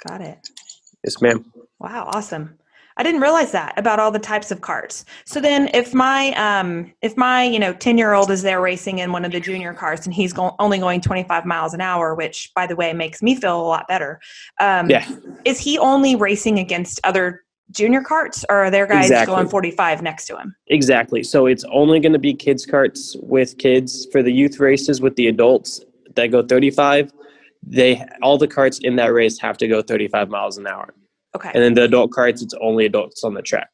Got 0.06 0.20
it. 0.20 0.48
Yes, 1.04 1.20
ma'am. 1.20 1.44
Wow, 1.78 2.10
awesome. 2.12 2.58
I 2.98 3.02
didn't 3.02 3.22
realize 3.22 3.52
that 3.52 3.78
about 3.78 3.98
all 4.00 4.10
the 4.10 4.18
types 4.18 4.50
of 4.50 4.60
carts. 4.60 5.06
So 5.24 5.40
then, 5.40 5.70
if 5.72 5.94
my 5.94 6.32
um, 6.34 6.92
if 7.00 7.16
my 7.16 7.42
you 7.42 7.58
know 7.58 7.72
ten 7.72 7.96
year 7.96 8.12
old 8.12 8.30
is 8.30 8.42
there 8.42 8.60
racing 8.60 8.98
in 8.98 9.12
one 9.12 9.24
of 9.24 9.32
the 9.32 9.40
junior 9.40 9.72
carts 9.72 10.04
and 10.04 10.14
he's 10.14 10.32
go- 10.32 10.54
only 10.58 10.78
going 10.78 11.00
twenty 11.00 11.24
five 11.24 11.46
miles 11.46 11.72
an 11.72 11.80
hour, 11.80 12.14
which 12.14 12.50
by 12.54 12.66
the 12.66 12.76
way 12.76 12.92
makes 12.92 13.22
me 13.22 13.34
feel 13.34 13.58
a 13.60 13.66
lot 13.66 13.88
better. 13.88 14.20
Um, 14.60 14.90
Yeah. 14.90 15.08
Is 15.44 15.58
he 15.58 15.78
only 15.78 16.16
racing 16.16 16.58
against 16.58 17.00
other 17.02 17.42
junior 17.72 18.00
carts, 18.00 18.44
or 18.48 18.56
are 18.64 18.70
there 18.70 18.86
guys 18.86 19.06
Exactly. 19.06 19.34
going 19.34 19.48
forty 19.48 19.70
five 19.70 20.02
next 20.02 20.26
to 20.26 20.36
him? 20.36 20.54
Exactly. 20.68 21.22
So 21.22 21.46
it's 21.46 21.64
only 21.72 21.98
going 22.00 22.12
to 22.12 22.18
be 22.18 22.34
kids 22.34 22.64
carts 22.64 23.16
with 23.20 23.58
kids 23.58 24.06
for 24.12 24.22
the 24.22 24.32
youth 24.32 24.60
races 24.60 25.00
with 25.00 25.16
the 25.16 25.26
adults 25.28 25.80
that 26.14 26.26
go 26.28 26.42
35. 26.42 27.12
They 27.64 28.04
all 28.22 28.38
the 28.38 28.48
carts 28.48 28.78
in 28.80 28.96
that 28.96 29.12
race 29.12 29.38
have 29.40 29.56
to 29.58 29.68
go 29.68 29.82
35 29.82 30.28
miles 30.28 30.58
an 30.58 30.66
hour. 30.66 30.94
Okay. 31.34 31.50
And 31.54 31.62
then 31.62 31.74
the 31.74 31.84
adult 31.84 32.12
carts, 32.12 32.42
it's 32.42 32.54
only 32.60 32.84
adults 32.86 33.24
on 33.24 33.34
the 33.34 33.42
track. 33.42 33.68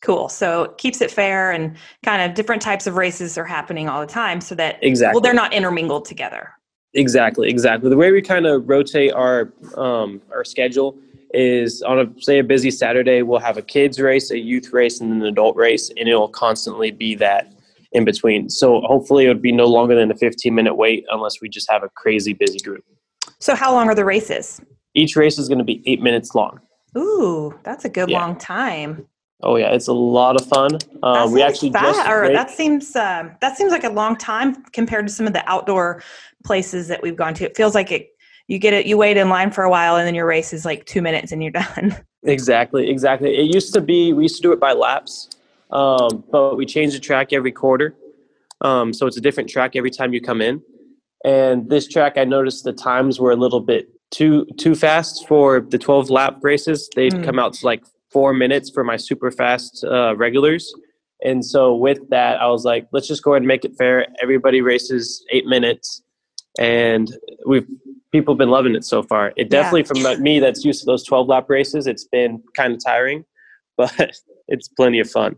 Cool. 0.00 0.28
So 0.28 0.64
it 0.64 0.78
keeps 0.78 1.00
it 1.00 1.10
fair 1.10 1.50
and 1.50 1.76
kind 2.04 2.22
of 2.22 2.34
different 2.34 2.60
types 2.62 2.86
of 2.86 2.96
races 2.96 3.36
are 3.38 3.44
happening 3.44 3.88
all 3.88 4.00
the 4.00 4.06
time 4.06 4.40
so 4.40 4.54
that 4.54 4.78
Exactly. 4.82 5.14
well 5.14 5.20
they're 5.20 5.34
not 5.34 5.52
intermingled 5.52 6.04
together. 6.04 6.50
Exactly, 6.94 7.48
exactly. 7.48 7.90
The 7.90 7.96
way 7.96 8.12
we 8.12 8.22
kind 8.22 8.46
of 8.46 8.68
rotate 8.68 9.12
our 9.12 9.52
um, 9.76 10.22
our 10.32 10.44
schedule 10.44 10.96
is 11.34 11.82
on 11.82 11.98
a 11.98 12.22
say 12.22 12.38
a 12.38 12.44
busy 12.44 12.70
Saturday, 12.70 13.22
we'll 13.22 13.40
have 13.40 13.56
a 13.56 13.62
kids 13.62 14.00
race, 14.00 14.30
a 14.30 14.38
youth 14.38 14.72
race, 14.72 15.00
and 15.00 15.12
an 15.12 15.22
adult 15.26 15.56
race, 15.56 15.90
and 15.96 16.08
it'll 16.08 16.28
constantly 16.28 16.90
be 16.90 17.14
that 17.16 17.52
in 17.92 18.04
between. 18.04 18.48
So 18.48 18.80
hopefully, 18.82 19.24
it 19.26 19.28
would 19.28 19.42
be 19.42 19.52
no 19.52 19.66
longer 19.66 19.94
than 19.94 20.10
a 20.10 20.14
15 20.16 20.54
minute 20.54 20.74
wait 20.74 21.04
unless 21.10 21.40
we 21.40 21.48
just 21.48 21.70
have 21.70 21.82
a 21.82 21.88
crazy 21.90 22.32
busy 22.32 22.58
group. 22.58 22.84
So 23.40 23.54
how 23.54 23.72
long 23.72 23.88
are 23.88 23.94
the 23.94 24.04
races? 24.04 24.60
Each 24.94 25.16
race 25.16 25.38
is 25.38 25.48
going 25.48 25.58
to 25.58 25.64
be 25.64 25.82
eight 25.86 26.00
minutes 26.00 26.34
long. 26.34 26.60
Ooh, 26.96 27.58
that's 27.64 27.84
a 27.84 27.88
good 27.88 28.08
Yeah. 28.08 28.20
long 28.20 28.36
time. 28.38 29.06
Oh 29.42 29.56
yeah, 29.56 29.72
it's 29.72 29.88
a 29.88 29.92
lot 29.92 30.40
of 30.40 30.46
fun. 30.46 30.78
Um, 31.02 31.32
we 31.32 31.42
actually 31.42 31.70
fa- 31.72 31.80
just 31.80 32.08
or 32.08 32.32
that 32.32 32.50
seems 32.50 32.94
um, 32.96 33.32
that 33.40 33.56
seems 33.58 33.72
like 33.72 33.84
a 33.84 33.90
long 33.90 34.16
time 34.16 34.62
compared 34.72 35.06
to 35.06 35.12
some 35.12 35.26
of 35.26 35.32
the 35.34 35.46
outdoor 35.50 36.02
places 36.44 36.88
that 36.88 37.02
we've 37.02 37.16
gone 37.16 37.34
to. 37.34 37.44
It 37.44 37.56
feels 37.56 37.74
like 37.74 37.90
it. 37.92 38.13
You 38.48 38.58
get 38.58 38.74
it. 38.74 38.86
You 38.86 38.96
wait 38.98 39.16
in 39.16 39.28
line 39.28 39.50
for 39.50 39.64
a 39.64 39.70
while, 39.70 39.96
and 39.96 40.06
then 40.06 40.14
your 40.14 40.26
race 40.26 40.52
is 40.52 40.64
like 40.64 40.84
two 40.84 41.00
minutes, 41.02 41.32
and 41.32 41.42
you're 41.42 41.52
done. 41.62 41.96
Exactly, 42.24 42.90
exactly. 42.90 43.34
It 43.36 43.54
used 43.54 43.72
to 43.74 43.80
be 43.80 44.12
we 44.12 44.24
used 44.24 44.36
to 44.36 44.42
do 44.42 44.52
it 44.52 44.60
by 44.60 44.72
laps, 44.72 45.28
um, 45.70 46.24
but 46.30 46.56
we 46.56 46.66
changed 46.66 46.96
the 46.96 47.00
track 47.00 47.32
every 47.32 47.52
quarter, 47.52 47.94
um, 48.60 48.92
so 48.92 49.06
it's 49.06 49.16
a 49.16 49.20
different 49.20 49.48
track 49.48 49.76
every 49.76 49.90
time 49.90 50.12
you 50.12 50.20
come 50.20 50.40
in. 50.40 50.62
And 51.24 51.68
this 51.70 51.88
track, 51.88 52.18
I 52.18 52.24
noticed 52.24 52.64
the 52.64 52.72
times 52.74 53.18
were 53.18 53.30
a 53.32 53.36
little 53.36 53.60
bit 53.60 53.88
too 54.10 54.46
too 54.58 54.74
fast 54.74 55.26
for 55.26 55.60
the 55.60 55.78
12 55.78 56.10
lap 56.10 56.38
races. 56.42 56.88
They'd 56.94 57.12
Mm. 57.14 57.24
come 57.24 57.38
out 57.38 57.54
to 57.54 57.66
like 57.66 57.82
four 58.10 58.32
minutes 58.34 58.70
for 58.70 58.84
my 58.84 58.96
super 58.96 59.30
fast 59.30 59.84
uh, 59.84 60.14
regulars. 60.16 60.72
And 61.24 61.44
so 61.44 61.74
with 61.74 61.98
that, 62.10 62.40
I 62.40 62.46
was 62.48 62.64
like, 62.64 62.86
let's 62.92 63.08
just 63.08 63.22
go 63.22 63.32
ahead 63.32 63.40
and 63.42 63.48
make 63.48 63.64
it 63.64 63.72
fair. 63.78 64.06
Everybody 64.22 64.60
races 64.60 65.24
eight 65.32 65.46
minutes, 65.46 66.02
and 66.58 67.10
we've 67.46 67.66
people 68.14 68.32
have 68.32 68.38
been 68.38 68.48
loving 68.50 68.76
it 68.76 68.84
so 68.84 69.02
far. 69.02 69.32
It 69.36 69.48
Yeah. 69.50 69.62
definitely 69.62 69.82
from 69.82 70.22
me 70.22 70.38
that's 70.38 70.64
used 70.64 70.78
to 70.80 70.86
those 70.86 71.02
12 71.02 71.26
lap 71.26 71.50
races, 71.50 71.88
it's 71.88 72.04
been 72.04 72.40
kind 72.56 72.72
of 72.72 72.78
tiring, 72.82 73.24
but 73.76 73.92
it's 74.46 74.68
plenty 74.68 75.00
of 75.00 75.10
fun. 75.10 75.36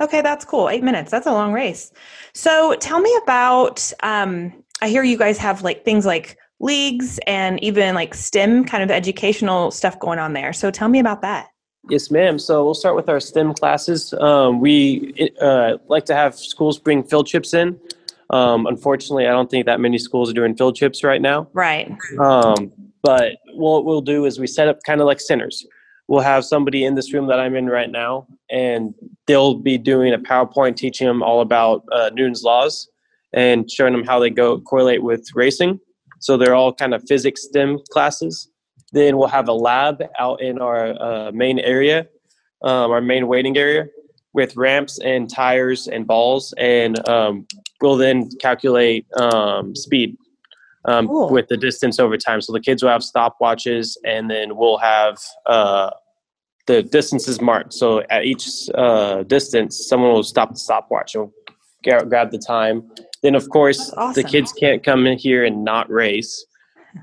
Okay, 0.00 0.20
that's 0.20 0.44
cool. 0.44 0.68
Eight 0.68 0.82
minutes. 0.82 1.12
That's 1.12 1.28
a 1.28 1.32
long 1.32 1.52
race. 1.52 1.92
So 2.34 2.74
tell 2.80 3.00
me 3.00 3.16
about. 3.22 3.92
Um, 4.02 4.64
I 4.82 4.88
hear 4.88 5.04
you 5.04 5.16
guys 5.16 5.38
have 5.38 5.62
like 5.62 5.84
things 5.84 6.04
like 6.04 6.36
leagues 6.58 7.18
and 7.26 7.62
even 7.62 7.94
like 7.94 8.14
STEM 8.14 8.64
kind 8.64 8.82
of 8.82 8.90
educational 8.90 9.70
stuff 9.70 9.98
going 10.00 10.18
on 10.18 10.32
there. 10.32 10.52
So 10.52 10.70
tell 10.70 10.88
me 10.88 10.98
about 10.98 11.22
that. 11.22 11.48
Yes, 11.88 12.10
ma'am. 12.10 12.38
So 12.38 12.64
we'll 12.64 12.74
start 12.74 12.96
with 12.96 13.08
our 13.08 13.20
STEM 13.20 13.54
classes. 13.54 14.12
Um, 14.14 14.60
we 14.60 15.30
uh, 15.40 15.78
like 15.86 16.04
to 16.06 16.14
have 16.14 16.34
schools 16.34 16.78
bring 16.80 17.04
field 17.04 17.28
trips 17.28 17.54
in. 17.54 17.78
Um, 18.30 18.66
unfortunately, 18.66 19.26
I 19.26 19.30
don't 19.30 19.50
think 19.50 19.66
that 19.66 19.80
many 19.80 19.98
schools 19.98 20.30
are 20.30 20.34
doing 20.34 20.56
field 20.56 20.76
trips 20.76 21.04
right 21.04 21.22
now. 21.22 21.48
Right. 21.52 21.90
Um, 22.18 22.72
but 23.02 23.36
what 23.54 23.84
we'll 23.84 24.00
do 24.00 24.24
is 24.24 24.38
we 24.38 24.46
set 24.46 24.68
up 24.68 24.78
kind 24.84 25.00
of 25.00 25.06
like 25.06 25.20
centers. 25.20 25.64
We'll 26.08 26.22
have 26.22 26.44
somebody 26.44 26.84
in 26.84 26.94
this 26.94 27.12
room 27.12 27.26
that 27.28 27.40
I'm 27.40 27.56
in 27.56 27.66
right 27.66 27.90
now, 27.90 28.26
and 28.50 28.94
they'll 29.26 29.54
be 29.54 29.76
doing 29.76 30.12
a 30.12 30.18
PowerPoint 30.18 30.76
teaching 30.76 31.06
them 31.06 31.22
all 31.22 31.40
about 31.40 31.84
uh, 31.90 32.10
Newton's 32.14 32.42
laws 32.42 32.88
and 33.32 33.70
showing 33.70 33.92
them 33.92 34.04
how 34.04 34.18
they 34.18 34.30
go 34.30 34.60
correlate 34.60 35.02
with 35.02 35.26
racing. 35.34 35.80
So 36.20 36.36
they're 36.36 36.54
all 36.54 36.72
kind 36.72 36.94
of 36.94 37.02
physics 37.06 37.44
STEM 37.44 37.80
classes. 37.90 38.48
Then 38.92 39.16
we'll 39.16 39.28
have 39.28 39.48
a 39.48 39.52
lab 39.52 40.02
out 40.18 40.40
in 40.40 40.60
our 40.60 41.00
uh, 41.00 41.32
main 41.32 41.58
area, 41.58 42.06
um, 42.62 42.90
our 42.90 43.00
main 43.00 43.26
waiting 43.26 43.56
area, 43.56 43.86
with 44.32 44.56
ramps 44.56 44.98
and 45.00 45.28
tires 45.28 45.88
and 45.88 46.06
balls, 46.06 46.54
and 46.56 47.06
um, 47.08 47.46
we'll 47.80 47.96
then 47.96 48.28
calculate 48.40 49.06
um, 49.18 49.74
speed 49.74 50.16
um, 50.86 51.08
Cool. 51.08 51.30
with 51.30 51.48
the 51.48 51.56
distance 51.56 51.98
over 51.98 52.16
time. 52.16 52.40
So 52.40 52.52
the 52.52 52.60
kids 52.60 52.82
will 52.82 52.90
have 52.90 53.02
stopwatches, 53.02 53.96
and 54.04 54.30
then 54.30 54.56
we'll 54.56 54.78
have 54.78 55.18
uh, 55.46 55.90
the 56.66 56.82
distances 56.82 57.40
marked. 57.40 57.72
So 57.72 58.02
at 58.10 58.24
each 58.24 58.46
uh, 58.74 59.22
distance, 59.24 59.86
someone 59.88 60.12
will 60.12 60.22
stop 60.22 60.50
the 60.50 60.58
stopwatch 60.58 61.14
and 61.14 61.30
gra- 61.84 62.06
grab 62.06 62.30
the 62.30 62.38
time. 62.38 62.90
Then, 63.22 63.34
of 63.34 63.48
course, 63.50 63.92
awesome. 63.96 64.22
the 64.22 64.28
kids 64.28 64.52
can't 64.52 64.84
come 64.84 65.06
in 65.06 65.18
here 65.18 65.44
and 65.44 65.64
not 65.64 65.90
race. 65.90 66.46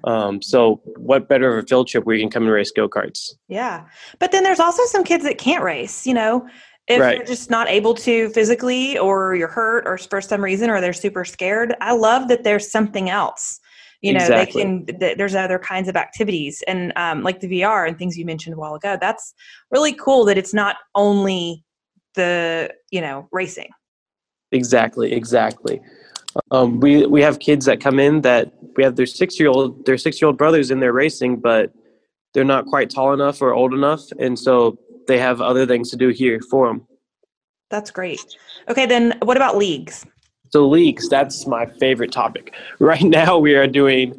Um, 0.06 0.42
so, 0.42 0.82
what 0.98 1.30
better 1.30 1.56
of 1.56 1.63
a 1.63 1.68
field 1.68 1.88
trip 1.88 2.06
where 2.06 2.15
you 2.15 2.24
can 2.24 2.32
come 2.32 2.44
and 2.44 2.51
race 2.51 2.72
go 2.72 2.89
karts? 2.89 3.34
Yeah. 3.48 3.86
But 4.20 4.32
then 4.32 4.44
there's 4.44 4.60
also 4.60 4.84
some 4.86 5.03
kids 5.03 5.24
that 5.24 5.38
can't 5.38 5.63
race, 5.63 6.08
you 6.08 6.15
know, 6.15 6.48
if 6.88 7.00
Right. 7.00 7.18
you're 7.18 7.25
just 7.25 7.50
not 7.50 7.70
able 7.70 7.94
to 7.94 8.30
physically 8.30 8.98
or 8.98 9.36
you're 9.36 9.48
hurt 9.48 9.88
or 9.88 9.98
for 9.98 10.22
some 10.22 10.44
reason 10.44 10.70
or 10.70 10.82
they're 10.82 10.94
super 10.94 11.24
scared. 11.24 11.75
I 11.80 11.94
love 11.94 12.28
that 12.28 12.44
there's 12.44 12.70
something 12.70 13.10
else. 13.10 13.60
You 14.02 14.13
know, 14.13 14.20
Exactly. 14.20 14.63
they 14.63 14.68
can, 14.68 15.00
th- 15.00 15.18
there's 15.18 15.34
other 15.34 15.58
kinds 15.60 15.88
of 15.88 15.96
activities 15.96 16.62
and 16.68 16.92
um, 16.98 17.24
like 17.24 17.40
the 17.40 17.48
VR 17.48 17.88
and 17.88 17.98
things 17.98 18.18
you 18.18 18.25
mentioned 18.25 18.54
a 18.54 18.60
while 18.60 18.75
ago. 18.75 18.98
That's 19.00 19.34
really 19.72 19.94
cool 19.94 20.25
that 20.25 20.38
it's 20.38 20.54
not 20.54 20.75
only 20.94 21.63
the, 22.16 22.70
you 22.92 23.00
know, 23.00 23.30
racing. 23.32 23.70
Exactly, 24.52 25.13
exactly. 25.13 25.82
Um, 26.52 26.80
we 26.80 27.06
we 27.06 27.22
have 27.22 27.40
kids 27.40 27.66
that 27.66 27.80
come 27.80 28.00
in 28.00 28.22
that 28.22 28.54
we 28.75 28.84
have 28.84 28.96
their 28.96 29.06
six 29.06 29.40
year 29.40 29.50
old 29.50 29.86
their 29.86 29.98
six 29.98 30.22
year 30.22 30.28
old 30.28 30.38
brothers 30.38 30.72
in 30.72 30.80
there 30.80 30.94
racing, 30.94 31.38
but 31.38 31.72
they're 32.34 32.44
not 32.44 32.66
quite 32.66 32.90
tall 32.90 33.13
enough 33.13 33.42
or 33.42 33.54
old 33.54 33.74
enough, 33.74 34.02
and 34.20 34.38
so 34.38 34.78
they 35.08 35.20
have 35.20 35.42
other 35.42 35.66
things 35.66 35.90
to 35.92 35.98
do 35.98 36.10
here 36.10 36.40
for 36.50 36.68
them. 36.68 36.88
That's 37.70 37.92
great. 37.92 38.20
Okay. 38.70 38.86
Then 38.86 39.18
what 39.24 39.38
about 39.38 39.58
leagues? 39.58 40.06
So 40.50 40.68
leagues, 40.68 41.10
that's 41.10 41.48
my 41.48 41.66
favorite 41.66 42.12
topic. 42.12 42.54
Right 42.80 43.02
now, 43.02 43.38
we 43.38 43.56
are 43.56 43.68
doing 43.68 44.14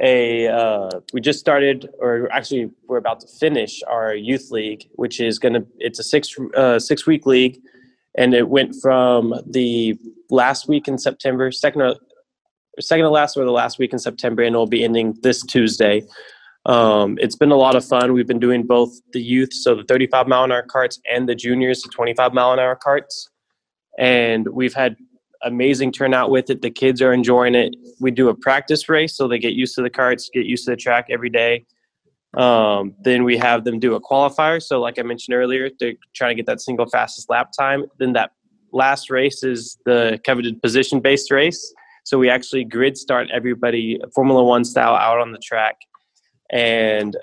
a. 0.00 0.48
Uh, 0.48 0.90
we 1.12 1.20
just 1.20 1.38
started, 1.38 1.88
or 2.00 2.30
actually, 2.32 2.70
we're 2.88 2.96
about 2.98 3.20
to 3.20 3.28
finish 3.28 3.82
our 3.86 4.14
youth 4.14 4.50
league, 4.50 4.88
which 4.94 5.20
is 5.20 5.38
gonna. 5.38 5.64
It's 5.78 5.98
a 5.98 6.02
six 6.02 6.34
uh, 6.56 6.78
six 6.78 7.06
week 7.06 7.26
league, 7.26 7.60
and 8.16 8.34
it 8.34 8.48
went 8.48 8.74
from 8.82 9.34
the 9.46 9.96
last 10.30 10.68
week 10.68 10.88
in 10.88 10.98
September, 10.98 11.52
second 11.52 11.82
or 11.82 11.94
second 12.80 13.04
to 13.04 13.10
last, 13.10 13.36
or 13.36 13.44
the 13.44 13.52
last 13.52 13.78
week 13.78 13.92
in 13.92 13.98
September, 13.98 14.42
and 14.42 14.54
it'll 14.54 14.66
be 14.66 14.84
ending 14.84 15.16
this 15.22 15.42
Tuesday. 15.42 16.02
Um, 16.66 17.16
it's 17.20 17.36
been 17.36 17.52
a 17.52 17.56
lot 17.56 17.76
of 17.76 17.84
fun. 17.84 18.12
We've 18.12 18.26
been 18.26 18.40
doing 18.40 18.64
both 18.64 18.90
the 19.12 19.22
youth, 19.22 19.52
so 19.52 19.76
the 19.76 19.84
35 19.84 20.26
mile 20.26 20.44
an 20.44 20.52
hour 20.52 20.62
carts, 20.62 21.00
and 21.10 21.28
the 21.28 21.34
juniors, 21.34 21.82
the 21.82 21.88
25 21.90 22.34
mile 22.34 22.52
an 22.52 22.58
hour 22.58 22.74
carts, 22.74 23.30
and 23.98 24.48
we've 24.48 24.74
had 24.74 24.96
amazing 25.42 25.92
turnout 25.92 26.30
with 26.30 26.50
it. 26.50 26.62
The 26.62 26.70
kids 26.70 27.00
are 27.00 27.12
enjoying 27.12 27.54
it. 27.54 27.76
We 28.00 28.10
do 28.10 28.28
a 28.28 28.34
practice 28.34 28.88
race 28.88 29.16
so 29.16 29.28
they 29.28 29.38
get 29.38 29.52
used 29.52 29.76
to 29.76 29.82
the 29.82 29.90
carts, 29.90 30.28
get 30.32 30.44
used 30.44 30.64
to 30.64 30.72
the 30.72 30.76
track 30.76 31.06
every 31.08 31.30
day. 31.30 31.66
Um, 32.36 32.94
then 33.02 33.22
we 33.22 33.36
have 33.38 33.64
them 33.64 33.78
do 33.78 33.94
a 33.94 34.00
qualifier. 34.00 34.60
So, 34.60 34.80
like 34.80 34.98
I 34.98 35.02
mentioned 35.02 35.34
earlier, 35.34 35.70
they're 35.78 35.94
trying 36.14 36.30
to 36.30 36.34
get 36.34 36.46
that 36.46 36.60
single 36.60 36.86
fastest 36.86 37.30
lap 37.30 37.50
time. 37.56 37.84
Then 37.98 38.12
that 38.14 38.32
last 38.72 39.08
race 39.08 39.42
is 39.42 39.78
the 39.86 40.20
coveted 40.24 40.60
position 40.60 41.00
based 41.00 41.30
race. 41.30 41.72
So 42.04 42.18
we 42.18 42.28
actually 42.28 42.64
grid 42.64 42.96
start 42.96 43.28
everybody 43.32 43.98
Formula 44.14 44.44
One 44.44 44.64
style 44.64 44.94
out 44.94 45.18
on 45.18 45.32
the 45.32 45.38
track, 45.38 45.76
and 46.50 47.16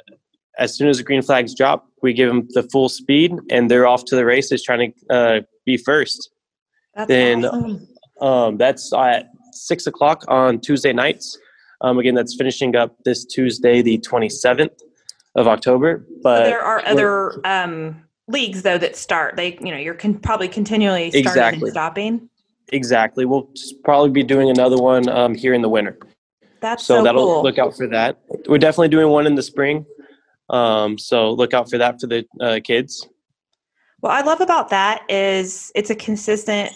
as 0.60 0.76
soon 0.76 0.88
as 0.88 0.98
the 0.98 1.04
green 1.04 1.22
flags 1.22 1.56
drop, 1.56 1.88
we 2.02 2.14
give 2.14 2.28
them 2.30 2.48
the 2.52 2.64
full 2.64 2.90
speed, 2.90 3.34
and 3.50 3.70
they're 3.72 3.88
off 3.88 4.06
to 4.06 4.16
the 4.16 4.26
races 4.26 4.62
trying 4.64 4.94
to 5.10 5.16
uh, 5.16 5.42
be 5.66 5.78
first. 5.78 6.32
That's 6.96 7.08
Then- 7.08 7.46
awesome. 7.46 7.88
Um, 8.22 8.58
that's 8.58 8.94
at 8.94 9.26
six 9.52 9.88
o'clock 9.88 10.24
on 10.28 10.60
Tuesday 10.60 10.94
nights. 10.94 11.38
Um, 11.82 11.98
again, 11.98 12.14
that's 12.16 12.36
finishing 12.36 12.76
up 12.76 12.96
this 13.04 13.26
Tuesday, 13.26 13.82
the 13.82 13.98
27th 13.98 14.80
of 15.36 15.48
October. 15.48 16.06
But 16.22 16.44
there 16.46 16.62
are 16.62 16.86
other 16.86 17.46
um, 17.46 18.02
leagues 18.28 18.62
though 18.62 18.78
that 18.78 18.96
start. 18.96 19.36
They, 19.36 19.58
you 19.62 19.72
know, 19.72 19.78
you're 19.78 19.96
con- 19.96 20.20
probably 20.20 20.48
continually 20.48 21.10
starting 21.10 21.28
Exactly. 21.28 21.62
and 21.64 21.72
stopping. 21.72 22.30
exactly, 22.72 23.26
we'll 23.26 23.50
probably 23.84 24.12
be 24.12 24.24
doing 24.24 24.50
another 24.50 24.78
one 24.78 25.10
um, 25.10 25.36
here 25.36 25.54
in 25.54 25.62
the 25.62 25.70
winter. 25.70 25.98
That's 26.64 26.86
So, 26.86 26.98
so, 26.98 27.04
that'll 27.04 27.26
cool. 27.26 27.44
look 27.44 27.60
out 27.60 27.76
for 27.76 27.88
that. 27.88 28.20
We're 28.48 28.58
definitely 28.58 28.88
doing 28.88 29.10
one 29.10 29.28
in 29.28 29.36
the 29.36 29.44
spring. 29.44 29.86
Um, 30.50 30.98
so 30.98 31.32
look 31.32 31.54
out 31.54 31.70
for 31.70 31.78
that 31.78 32.00
for 32.00 32.08
the 32.08 32.26
uh, 32.42 32.60
kids. 32.64 33.08
What 34.00 34.12
I 34.12 34.22
love 34.22 34.42
about 34.42 34.70
that 34.70 35.04
is 35.10 35.72
it's 35.76 35.90
a 35.90 35.96
consistent 35.96 36.72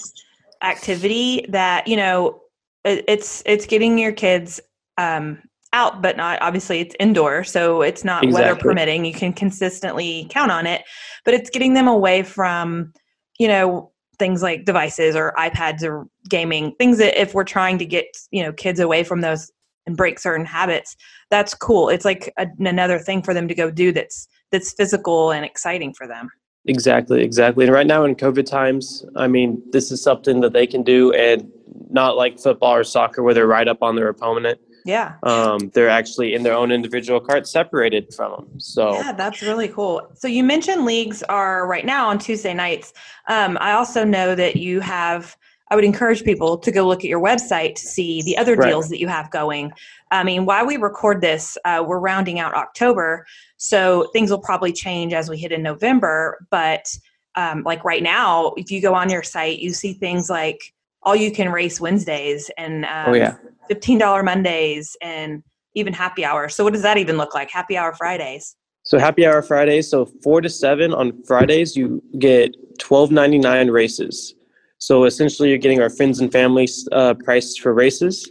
activity 0.62 1.46
that, 1.50 1.88
you 1.88 1.96
know, 1.96 2.42
it's 2.86 3.44
it's 3.46 3.66
getting 3.66 3.98
your 3.98 4.12
kids 4.12 4.60
um, 4.98 5.42
out, 5.74 6.02
but 6.02 6.18
not 6.18 6.42
obviously 6.42 6.80
it's 6.80 6.96
indoor, 7.00 7.44
so 7.44 7.82
it's 7.82 8.04
not 8.04 8.24
exactly. 8.24 8.50
weather 8.50 8.60
permitting. 8.60 9.06
You 9.06 9.14
can 9.14 9.34
consistently 9.34 10.28
count 10.30 10.52
on 10.52 10.66
it, 10.66 10.84
but 11.26 11.34
it's 11.34 11.50
getting 11.50 11.74
them 11.74 11.88
away 11.88 12.24
from, 12.24 12.94
you 13.40 13.48
know, 13.48 13.92
things 14.20 14.42
like 14.42 14.66
devices 14.66 15.16
or 15.16 15.34
iPads 15.38 15.84
or 15.84 16.08
gaming, 16.30 16.74
things 16.76 16.98
that 16.98 17.20
if 17.20 17.34
we're 17.34 17.44
trying 17.44 17.78
to 17.78 17.86
get, 17.86 18.06
you 18.32 18.42
know, 18.42 18.54
kids 18.54 18.80
away 18.80 19.04
from 19.04 19.22
those 19.22 19.52
and 19.88 19.98
break 19.98 20.20
certain 20.20 20.46
habits, 20.46 20.96
that's 21.32 21.56
cool. 21.56 21.90
It's 21.90 22.06
like 22.06 22.32
a, 22.38 22.46
another 22.60 23.00
thing 23.00 23.24
for 23.24 23.34
them 23.34 23.48
to 23.48 23.56
go 23.56 23.72
do 23.72 23.92
that's 23.92 24.28
that's 24.52 24.74
physical 24.74 25.32
and 25.32 25.44
exciting 25.44 25.94
for 25.94 26.08
them. 26.08 26.30
Exactly, 26.66 27.24
exactly. 27.24 27.66
And 27.66 27.74
right 27.74 27.88
now 27.88 28.04
in 28.04 28.16
COVID 28.16 28.46
times, 28.46 29.06
I 29.16 29.28
mean, 29.28 29.62
this 29.72 29.92
is 29.92 30.04
something 30.04 30.42
that 30.42 30.54
they 30.54 30.68
can 30.68 30.84
do 30.84 31.14
and 31.14 31.50
not 31.90 32.18
like 32.18 32.40
football 32.40 32.76
or 32.76 32.84
soccer 32.84 33.24
where 33.24 33.34
they're 33.34 33.48
right 33.48 33.68
up 33.68 33.82
on 33.82 33.96
their 33.96 34.10
opponent. 34.10 34.60
Yeah. 34.86 35.16
Um, 35.24 35.70
they're 35.74 35.90
actually 35.90 36.34
in 36.34 36.44
their 36.44 36.54
own 36.54 36.72
individual 36.72 37.20
carts 37.20 37.52
separated 37.52 38.14
from 38.14 38.32
them. 38.32 38.60
So 38.60 38.94
yeah, 38.94 39.12
that's 39.12 39.42
really 39.42 39.68
cool. 39.68 40.10
So 40.16 40.28
you 40.28 40.44
mentioned 40.44 40.86
leagues 40.86 41.24
are 41.24 41.68
right 41.68 41.86
now 41.86 42.08
on 42.08 42.20
Tuesday 42.20 42.54
nights. 42.54 42.94
Um, 43.28 43.58
I 43.60 43.74
also 43.74 44.04
know 44.04 44.36
that 44.36 44.56
you 44.56 44.80
have. 44.82 45.36
I 45.70 45.76
would 45.76 45.84
encourage 45.84 46.24
people 46.24 46.58
to 46.58 46.72
go 46.72 46.88
look 46.88 47.00
at 47.00 47.10
your 47.10 47.22
website 47.22 47.76
to 47.76 47.82
see 47.82 48.22
the 48.22 48.38
other 48.38 48.56
right. 48.56 48.70
deals 48.70 48.90
that 48.90 49.00
you 49.00 49.08
have 49.08 49.30
going. 49.32 49.72
I 50.12 50.24
mean, 50.24 50.46
while 50.46 50.66
we 50.66 50.78
record 50.78 51.22
this, 51.22 51.58
uh, 51.66 51.84
we're 51.86 52.00
rounding 52.00 52.40
out 52.40 52.54
October, 52.54 53.26
so 53.58 54.10
things 54.14 54.32
will 54.32 54.40
probably 54.40 54.72
change 54.72 55.14
as 55.14 55.30
we 55.30 55.38
hit 55.38 55.52
in 55.52 55.62
November. 55.62 56.46
But 56.50 56.88
um, 57.36 57.64
like 57.64 57.84
right 57.84 58.02
now, 58.02 58.54
if 58.56 58.72
you 58.72 58.82
go 58.82 58.94
on 58.94 59.10
your 59.10 59.24
site, 59.24 59.60
you 59.60 59.74
see 59.74 59.94
things 59.94 60.30
like 60.30 60.74
all 61.04 61.16
you 61.16 61.32
can 61.32 61.52
race 61.52 61.80
Wednesdays 61.80 62.50
and 62.58 62.86
um, 62.86 63.06
oh, 63.08 63.14
yeah. 63.14 63.36
$15 63.70 64.24
Mondays 64.24 64.96
and 65.02 65.44
even 65.76 65.94
happy 65.94 66.26
hour. 66.26 66.50
So 66.50 66.64
what 66.64 66.74
does 66.74 66.82
that 66.82 66.98
even 66.98 67.18
look 67.18 67.36
like? 67.36 67.52
Happy 67.52 67.78
hour 67.78 67.94
Fridays. 67.94 68.56
So 68.84 68.98
happy 68.98 69.26
hour 69.26 69.42
Fridays. 69.42 69.90
So 69.90 70.06
four 70.24 70.40
to 70.42 70.50
seven 70.50 70.94
on 70.94 71.22
Fridays, 71.24 71.76
you 71.76 72.02
get 72.20 72.56
twelve 72.80 73.12
ninety 73.12 73.38
nine 73.38 73.70
races. 73.70 74.34
So 74.80 75.06
essentially, 75.06 75.50
you're 75.50 75.58
getting 75.58 75.82
our 75.82 75.90
friends 75.90 76.20
and 76.20 76.32
family 76.32 76.68
uh, 76.92 77.16
price 77.16 77.58
for 77.58 77.74
races, 77.74 78.30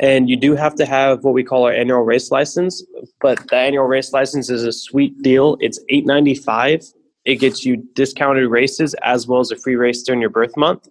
and 0.00 0.28
you 0.28 0.36
do 0.36 0.56
have 0.56 0.74
to 0.76 0.86
have 0.86 1.22
what 1.24 1.34
we 1.34 1.44
call 1.44 1.64
our 1.64 1.72
annual 1.72 2.00
race 2.00 2.30
license. 2.30 2.84
But 3.20 3.48
the 3.48 3.56
annual 3.56 3.84
race 3.84 4.12
license 4.12 4.50
is 4.50 4.64
a 4.64 4.72
sweet 4.72 5.20
deal. 5.22 5.56
It's 5.60 5.78
eight 5.88 6.06
ninety 6.06 6.34
five. 6.34 6.82
It 7.24 7.36
gets 7.36 7.64
you 7.64 7.76
discounted 7.94 8.48
races 8.50 8.94
as 9.02 9.26
well 9.26 9.40
as 9.40 9.50
a 9.50 9.56
free 9.56 9.76
race 9.76 10.02
during 10.02 10.20
your 10.20 10.30
birth 10.30 10.56
month. 10.56 10.88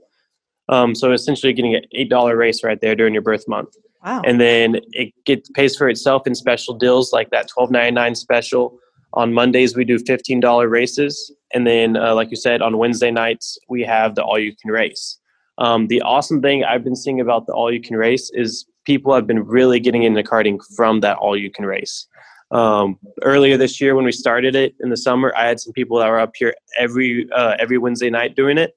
Um, 0.69 0.95
so 0.95 1.11
essentially, 1.11 1.51
getting 1.53 1.75
an 1.75 1.83
eight 1.93 2.09
dollar 2.09 2.37
race 2.37 2.63
right 2.63 2.79
there 2.79 2.95
during 2.95 3.13
your 3.13 3.23
birth 3.23 3.47
month. 3.47 3.75
Wow. 4.05 4.21
And 4.23 4.39
then 4.39 4.79
it 4.93 5.13
gets 5.25 5.49
pays 5.49 5.75
for 5.75 5.89
itself 5.89 6.25
in 6.25 6.35
special 6.35 6.73
deals 6.73 7.11
like 7.11 7.31
that 7.31 7.47
twelve 7.49 7.69
ninety 7.69 7.91
nine 7.91 8.15
special. 8.15 8.79
On 9.13 9.33
Mondays 9.33 9.75
we 9.75 9.85
do 9.85 9.97
fifteen 9.99 10.39
dollar 10.39 10.67
races, 10.69 11.33
and 11.53 11.65
then 11.65 11.97
uh, 11.97 12.13
like 12.13 12.29
you 12.29 12.37
said, 12.37 12.61
on 12.61 12.77
Wednesday 12.77 13.11
nights 13.11 13.57
we 13.67 13.83
have 13.83 14.15
the 14.15 14.23
all 14.23 14.39
you 14.39 14.55
can 14.61 14.71
race. 14.71 15.17
Um, 15.57 15.87
the 15.87 16.01
awesome 16.01 16.41
thing 16.41 16.63
I've 16.63 16.83
been 16.83 16.95
seeing 16.95 17.19
about 17.19 17.45
the 17.45 17.53
all 17.53 17.71
you 17.71 17.81
can 17.81 17.97
race 17.97 18.31
is 18.33 18.65
people 18.85 19.13
have 19.13 19.27
been 19.27 19.43
really 19.45 19.79
getting 19.79 20.03
into 20.03 20.23
karting 20.23 20.59
from 20.75 21.01
that 21.01 21.17
all 21.17 21.35
you 21.35 21.51
can 21.51 21.65
race. 21.65 22.07
Um, 22.51 22.97
earlier 23.21 23.57
this 23.57 23.79
year 23.79 23.93
when 23.95 24.05
we 24.05 24.11
started 24.11 24.55
it 24.55 24.73
in 24.79 24.89
the 24.89 24.97
summer, 24.97 25.33
I 25.35 25.47
had 25.47 25.59
some 25.59 25.73
people 25.73 25.99
that 25.99 26.07
were 26.07 26.19
up 26.19 26.31
here 26.35 26.53
every 26.77 27.27
uh, 27.31 27.55
every 27.59 27.77
Wednesday 27.77 28.09
night 28.09 28.35
doing 28.35 28.57
it, 28.57 28.75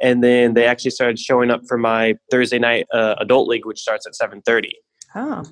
and 0.00 0.22
then 0.22 0.54
they 0.54 0.64
actually 0.64 0.90
started 0.92 1.18
showing 1.18 1.50
up 1.50 1.62
for 1.68 1.78
my 1.78 2.14
Thursday 2.30 2.58
night 2.58 2.86
uh, 2.92 3.14
adult 3.18 3.48
league, 3.48 3.66
which 3.66 3.80
starts 3.80 4.06
at 4.06 4.14
seven 4.14 4.42
thirty. 4.42 4.74
Oh, 5.14 5.44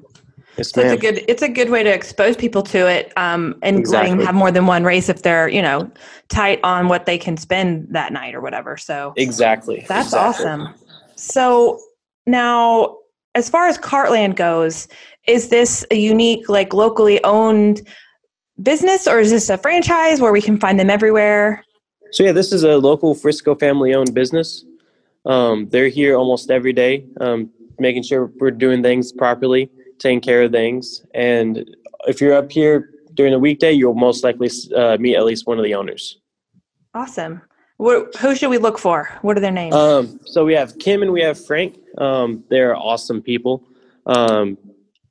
yes, 0.60 0.70
so 0.70 0.80
it's 0.80 0.92
a 0.92 0.96
good 0.96 1.24
it's 1.28 1.42
a 1.42 1.48
good 1.48 1.70
way 1.70 1.82
to 1.82 1.92
expose 1.92 2.36
people 2.36 2.62
to 2.62 2.88
it, 2.88 3.12
um, 3.16 3.58
and 3.62 3.78
exactly. 3.78 4.24
have 4.24 4.34
more 4.34 4.50
than 4.50 4.66
one 4.66 4.84
race 4.84 5.08
if 5.08 5.22
they're 5.22 5.48
you 5.48 5.62
know 5.62 5.90
tight 6.28 6.60
on 6.62 6.88
what 6.88 7.06
they 7.06 7.18
can 7.18 7.36
spend 7.36 7.88
that 7.90 8.12
night 8.12 8.34
or 8.34 8.40
whatever. 8.40 8.76
So 8.76 9.12
exactly, 9.16 9.84
that's 9.88 10.08
exactly. 10.08 10.46
awesome. 10.46 10.74
So 11.16 11.80
now, 12.26 12.98
as 13.34 13.48
far 13.48 13.66
as 13.66 13.76
Kartland 13.78 14.36
goes, 14.36 14.88
is 15.26 15.48
this 15.48 15.84
a 15.90 15.96
unique, 15.96 16.48
like 16.48 16.72
locally 16.72 17.22
owned 17.24 17.86
business, 18.62 19.06
or 19.06 19.20
is 19.20 19.30
this 19.30 19.50
a 19.50 19.58
franchise 19.58 20.20
where 20.20 20.32
we 20.32 20.42
can 20.42 20.58
find 20.58 20.78
them 20.78 20.90
everywhere? 20.90 21.64
So 22.12 22.24
yeah, 22.24 22.32
this 22.32 22.52
is 22.52 22.64
a 22.64 22.76
local 22.76 23.14
Frisco 23.14 23.54
family-owned 23.54 24.14
business. 24.14 24.64
Um, 25.26 25.68
they're 25.68 25.88
here 25.88 26.16
almost 26.16 26.50
every 26.50 26.72
day, 26.72 27.04
um, 27.20 27.50
making 27.78 28.02
sure 28.02 28.32
we're 28.40 28.50
doing 28.50 28.82
things 28.82 29.12
properly, 29.12 29.70
taking 30.00 30.20
care 30.20 30.42
of 30.42 30.50
things. 30.50 31.06
And 31.14 31.64
if 32.08 32.20
you're 32.20 32.34
up 32.34 32.50
here 32.50 32.90
during 33.14 33.32
the 33.32 33.38
weekday, 33.38 33.72
you'll 33.72 33.94
most 33.94 34.24
likely 34.24 34.50
uh, 34.74 34.96
meet 34.98 35.16
at 35.16 35.24
least 35.24 35.46
one 35.46 35.58
of 35.58 35.64
the 35.64 35.74
owners. 35.74 36.18
Awesome. 36.94 37.42
What, 37.76 38.14
who 38.16 38.34
should 38.34 38.50
we 38.50 38.58
look 38.58 38.78
for? 38.78 39.08
What 39.22 39.36
are 39.36 39.40
their 39.40 39.50
names? 39.50 39.74
Um, 39.74 40.20
so 40.26 40.44
we 40.44 40.54
have 40.54 40.78
Kim 40.78 41.02
and 41.02 41.12
we 41.12 41.22
have 41.22 41.42
Frank. 41.46 41.78
Um, 41.98 42.44
they're 42.50 42.76
awesome 42.76 43.22
people. 43.22 43.64
Um, 44.06 44.58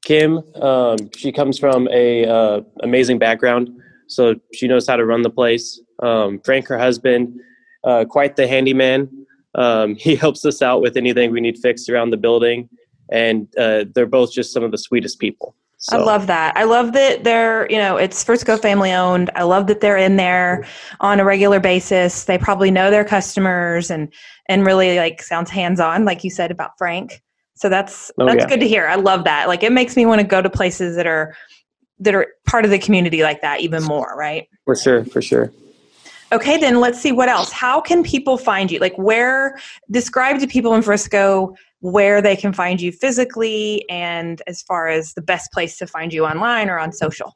Kim, 0.03 0.43
um, 0.61 0.97
she 1.15 1.31
comes 1.31 1.57
from 1.57 1.87
a 1.91 2.25
uh, 2.25 2.61
amazing 2.83 3.19
background, 3.19 3.69
so 4.07 4.35
she 4.53 4.67
knows 4.67 4.87
how 4.87 4.95
to 4.95 5.05
run 5.05 5.21
the 5.21 5.29
place. 5.29 5.79
Um, 6.01 6.39
Frank, 6.41 6.67
her 6.67 6.77
husband, 6.77 7.39
uh, 7.83 8.05
quite 8.05 8.35
the 8.35 8.47
handyman. 8.47 9.25
Um, 9.55 9.95
he 9.99 10.15
helps 10.15 10.45
us 10.45 10.61
out 10.61 10.81
with 10.81 10.97
anything 10.97 11.31
we 11.31 11.41
need 11.41 11.57
fixed 11.57 11.89
around 11.89 12.11
the 12.11 12.17
building, 12.17 12.69
and 13.11 13.47
uh, 13.57 13.85
they're 13.93 14.05
both 14.05 14.31
just 14.31 14.53
some 14.53 14.63
of 14.63 14.71
the 14.71 14.77
sweetest 14.77 15.19
people. 15.19 15.55
So. 15.81 15.97
I 15.97 16.03
love 16.03 16.27
that. 16.27 16.57
I 16.57 16.65
love 16.65 16.91
that 16.91 17.23
they're, 17.23 17.65
you 17.71 17.77
know, 17.77 17.95
it's 17.95 18.21
Frisco 18.21 18.57
family 18.57 18.91
owned. 18.91 19.29
I 19.35 19.43
love 19.43 19.67
that 19.67 19.79
they're 19.79 19.95
in 19.95 20.17
there 20.17 20.65
on 20.99 21.21
a 21.21 21.23
regular 21.23 21.61
basis. 21.61 22.25
They 22.25 22.37
probably 22.37 22.69
know 22.69 22.91
their 22.91 23.05
customers 23.05 23.89
and 23.89 24.11
and 24.47 24.65
really 24.65 24.97
like 24.97 25.21
sounds 25.21 25.49
hands 25.49 25.79
on, 25.79 26.03
like 26.03 26.25
you 26.25 26.29
said 26.29 26.51
about 26.51 26.71
Frank. 26.77 27.21
So 27.55 27.69
that's 27.69 28.11
oh, 28.17 28.25
that's 28.25 28.41
yeah. 28.41 28.49
good 28.49 28.59
to 28.59 28.67
hear. 28.67 28.87
I 28.87 28.95
love 28.95 29.23
that. 29.23 29.47
Like 29.47 29.63
it 29.63 29.71
makes 29.71 29.95
me 29.95 30.05
want 30.05 30.19
to 30.19 30.27
go 30.27 30.41
to 30.41 30.49
places 30.49 30.97
that 30.97 31.07
are 31.07 31.33
that 31.99 32.13
are 32.13 32.27
part 32.45 32.65
of 32.65 32.71
the 32.71 32.79
community 32.79 33.23
like 33.23 33.41
that 33.41 33.61
even 33.61 33.83
more, 33.83 34.15
right? 34.17 34.49
For 34.65 34.75
sure, 34.75 35.05
for 35.05 35.21
sure. 35.21 35.49
Okay, 36.31 36.57
then 36.57 36.79
let's 36.79 37.01
see 37.01 37.11
what 37.11 37.27
else. 37.27 37.51
How 37.51 37.81
can 37.81 38.03
people 38.03 38.37
find 38.37 38.69
you? 38.69 38.79
Like, 38.79 38.95
where, 38.97 39.59
describe 39.89 40.39
to 40.39 40.47
people 40.47 40.75
in 40.75 40.81
Frisco 40.81 41.55
where 41.81 42.21
they 42.21 42.35
can 42.35 42.53
find 42.53 42.79
you 42.81 42.91
physically 42.91 43.85
and 43.89 44.41
as 44.47 44.61
far 44.61 44.87
as 44.87 45.13
the 45.13 45.21
best 45.21 45.51
place 45.51 45.77
to 45.77 45.87
find 45.87 46.13
you 46.13 46.25
online 46.25 46.69
or 46.69 46.77
on 46.77 46.91
social. 46.91 47.35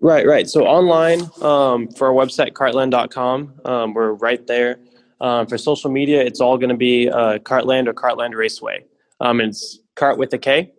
Right, 0.00 0.26
right. 0.26 0.48
So, 0.48 0.66
online 0.66 1.22
um, 1.42 1.88
for 1.88 2.08
our 2.08 2.14
website, 2.14 2.52
kartland.com, 2.52 3.60
um, 3.64 3.94
we're 3.94 4.14
right 4.14 4.44
there. 4.46 4.80
Um, 5.20 5.46
for 5.46 5.56
social 5.56 5.88
media, 5.90 6.20
it's 6.20 6.40
all 6.40 6.58
going 6.58 6.70
to 6.70 6.76
be 6.76 7.08
uh, 7.08 7.38
Kartland 7.38 7.86
or 7.86 7.94
Kartland 7.94 8.34
Raceway. 8.34 8.84
Um, 9.20 9.40
it's 9.40 9.78
cart 9.94 10.18
with 10.18 10.32
a 10.32 10.38
K. 10.38 10.72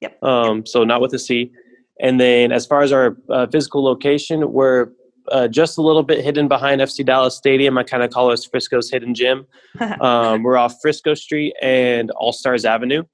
Yep. 0.00 0.22
Um, 0.24 0.64
so, 0.64 0.84
not 0.84 1.02
with 1.02 1.12
a 1.12 1.18
C. 1.18 1.52
And 2.00 2.18
then, 2.18 2.52
as 2.52 2.64
far 2.64 2.80
as 2.80 2.90
our 2.90 3.18
uh, 3.28 3.46
physical 3.48 3.84
location, 3.84 4.50
we're 4.50 4.88
uh, 5.28 5.48
just 5.48 5.78
a 5.78 5.82
little 5.82 6.02
bit 6.02 6.24
hidden 6.24 6.48
behind 6.48 6.80
FC 6.80 7.04
Dallas 7.04 7.36
Stadium. 7.36 7.78
I 7.78 7.82
kind 7.82 8.02
of 8.02 8.10
call 8.10 8.30
us 8.30 8.44
Frisco's 8.44 8.90
hidden 8.90 9.14
gym. 9.14 9.46
um, 10.00 10.42
we're 10.42 10.56
off 10.56 10.76
Frisco 10.80 11.14
Street 11.14 11.54
and 11.62 12.10
All 12.12 12.32
Stars 12.32 12.64
Avenue 12.64 13.04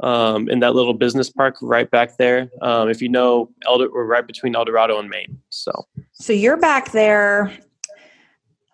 um, 0.00 0.48
in 0.48 0.60
that 0.60 0.74
little 0.74 0.94
business 0.94 1.30
park 1.30 1.56
right 1.62 1.90
back 1.90 2.16
there. 2.16 2.50
Um, 2.62 2.88
if 2.88 3.00
you 3.00 3.08
know, 3.08 3.50
Elder, 3.66 3.88
we're 3.90 4.04
right 4.04 4.26
between 4.26 4.54
El 4.56 4.64
Dorado 4.64 4.98
and 4.98 5.08
Main. 5.08 5.40
So, 5.50 5.72
so 6.12 6.32
you're 6.32 6.56
back 6.56 6.92
there. 6.92 7.52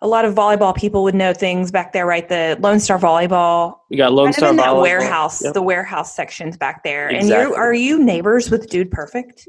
A 0.03 0.07
lot 0.07 0.25
of 0.25 0.33
volleyball 0.33 0.75
people 0.75 1.03
would 1.03 1.13
know 1.13 1.31
things 1.31 1.71
back 1.71 1.93
there, 1.93 2.07
right? 2.07 2.27
The 2.27 2.57
Lone 2.59 2.79
Star 2.79 2.97
Volleyball. 2.97 3.75
You 3.89 3.97
got 3.97 4.11
Lone 4.11 4.33
Star 4.33 4.49
in 4.49 4.55
that 4.55 4.67
Volleyball. 4.67 4.81
warehouse, 4.81 5.43
yep. 5.43 5.53
the 5.53 5.61
warehouse 5.61 6.15
sections 6.15 6.57
back 6.57 6.83
there. 6.83 7.09
Exactly. 7.09 7.35
And 7.35 7.49
you 7.49 7.55
are 7.55 7.73
you 7.73 8.03
neighbors 8.03 8.49
with 8.49 8.67
Dude 8.67 8.89
Perfect? 8.89 9.47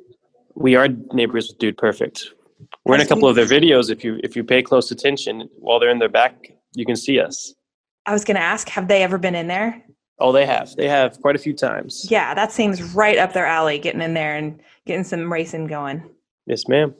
We 0.54 0.76
are 0.76 0.88
neighbors 1.12 1.48
with 1.48 1.58
Dude 1.58 1.78
Perfect. 1.78 2.34
We're 2.84 2.96
in 2.96 3.00
a 3.00 3.06
couple 3.06 3.28
of 3.28 3.36
their 3.36 3.46
videos. 3.46 3.90
If 3.90 4.02
you 4.02 4.18
if 4.24 4.34
you 4.34 4.42
pay 4.42 4.62
close 4.62 4.90
attention 4.90 5.48
while 5.58 5.78
they're 5.78 5.90
in 5.90 5.98
their 5.98 6.08
back, 6.08 6.52
you 6.74 6.84
can 6.84 6.96
see 6.96 7.20
us. 7.20 7.54
I 8.06 8.12
was 8.12 8.24
going 8.24 8.36
to 8.36 8.42
ask, 8.42 8.68
have 8.68 8.88
they 8.88 9.04
ever 9.04 9.18
been 9.18 9.36
in 9.36 9.46
there? 9.46 9.84
Oh, 10.18 10.32
they 10.32 10.44
have. 10.46 10.74
They 10.74 10.88
have 10.88 11.20
quite 11.20 11.36
a 11.36 11.38
few 11.38 11.52
times. 11.52 12.06
Yeah, 12.10 12.34
that 12.34 12.50
seems 12.50 12.82
right 12.94 13.18
up 13.18 13.32
their 13.32 13.46
alley, 13.46 13.78
getting 13.78 14.02
in 14.02 14.14
there 14.14 14.36
and 14.36 14.60
getting 14.86 15.04
some 15.04 15.32
racing 15.32 15.68
going. 15.68 16.02
Yes, 16.46 16.66
ma'am. 16.66 16.94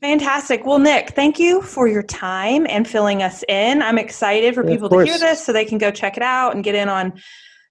Fantastic. 0.00 0.66
Well, 0.66 0.80
Nick, 0.80 1.10
thank 1.10 1.38
you 1.38 1.62
for 1.62 1.86
your 1.86 2.02
time 2.02 2.66
and 2.68 2.88
filling 2.88 3.22
us 3.22 3.44
in. 3.48 3.82
I'm 3.82 3.98
excited 3.98 4.54
for 4.54 4.64
yeah, 4.64 4.70
people 4.70 4.88
to 4.88 4.98
hear 5.04 5.18
this 5.18 5.44
so 5.44 5.52
they 5.52 5.64
can 5.64 5.78
go 5.78 5.92
check 5.92 6.16
it 6.16 6.24
out 6.24 6.56
and 6.56 6.64
get 6.64 6.74
in 6.74 6.88
on 6.88 7.12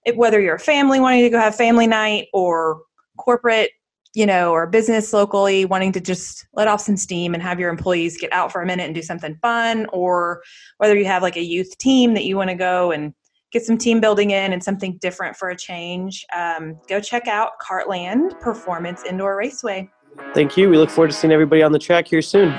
it, 0.06 0.16
whether 0.16 0.40
you're 0.40 0.54
a 0.54 0.60
family 0.60 0.98
wanting 0.98 1.22
to 1.22 1.30
go 1.30 1.38
have 1.38 1.54
family 1.54 1.86
night 1.86 2.28
or 2.32 2.80
corporate 3.18 3.70
you 4.14 4.26
know, 4.26 4.52
or 4.52 4.66
business 4.66 5.12
locally 5.12 5.64
wanting 5.64 5.92
to 5.92 6.00
just 6.00 6.46
let 6.52 6.68
off 6.68 6.80
some 6.80 6.96
steam 6.96 7.34
and 7.34 7.42
have 7.42 7.58
your 7.58 7.70
employees 7.70 8.18
get 8.18 8.32
out 8.32 8.52
for 8.52 8.62
a 8.62 8.66
minute 8.66 8.84
and 8.84 8.94
do 8.94 9.02
something 9.02 9.36
fun, 9.40 9.86
or 9.92 10.42
whether 10.78 10.96
you 10.96 11.04
have 11.04 11.22
like 11.22 11.36
a 11.36 11.42
youth 11.42 11.76
team 11.78 12.14
that 12.14 12.24
you 12.24 12.36
want 12.36 12.50
to 12.50 12.56
go 12.56 12.92
and 12.92 13.14
get 13.52 13.64
some 13.64 13.76
team 13.76 14.00
building 14.00 14.30
in 14.30 14.52
and 14.52 14.62
something 14.62 14.98
different 15.00 15.36
for 15.36 15.50
a 15.50 15.56
change, 15.56 16.24
um, 16.34 16.78
go 16.88 17.00
check 17.00 17.28
out 17.28 17.52
Kartland 17.60 18.38
Performance 18.40 19.04
Indoor 19.04 19.36
Raceway. 19.36 19.90
Thank 20.34 20.56
you. 20.56 20.68
We 20.68 20.78
look 20.78 20.90
forward 20.90 21.10
to 21.10 21.16
seeing 21.16 21.32
everybody 21.32 21.62
on 21.62 21.72
the 21.72 21.78
track 21.78 22.06
here 22.08 22.22
soon. 22.22 22.50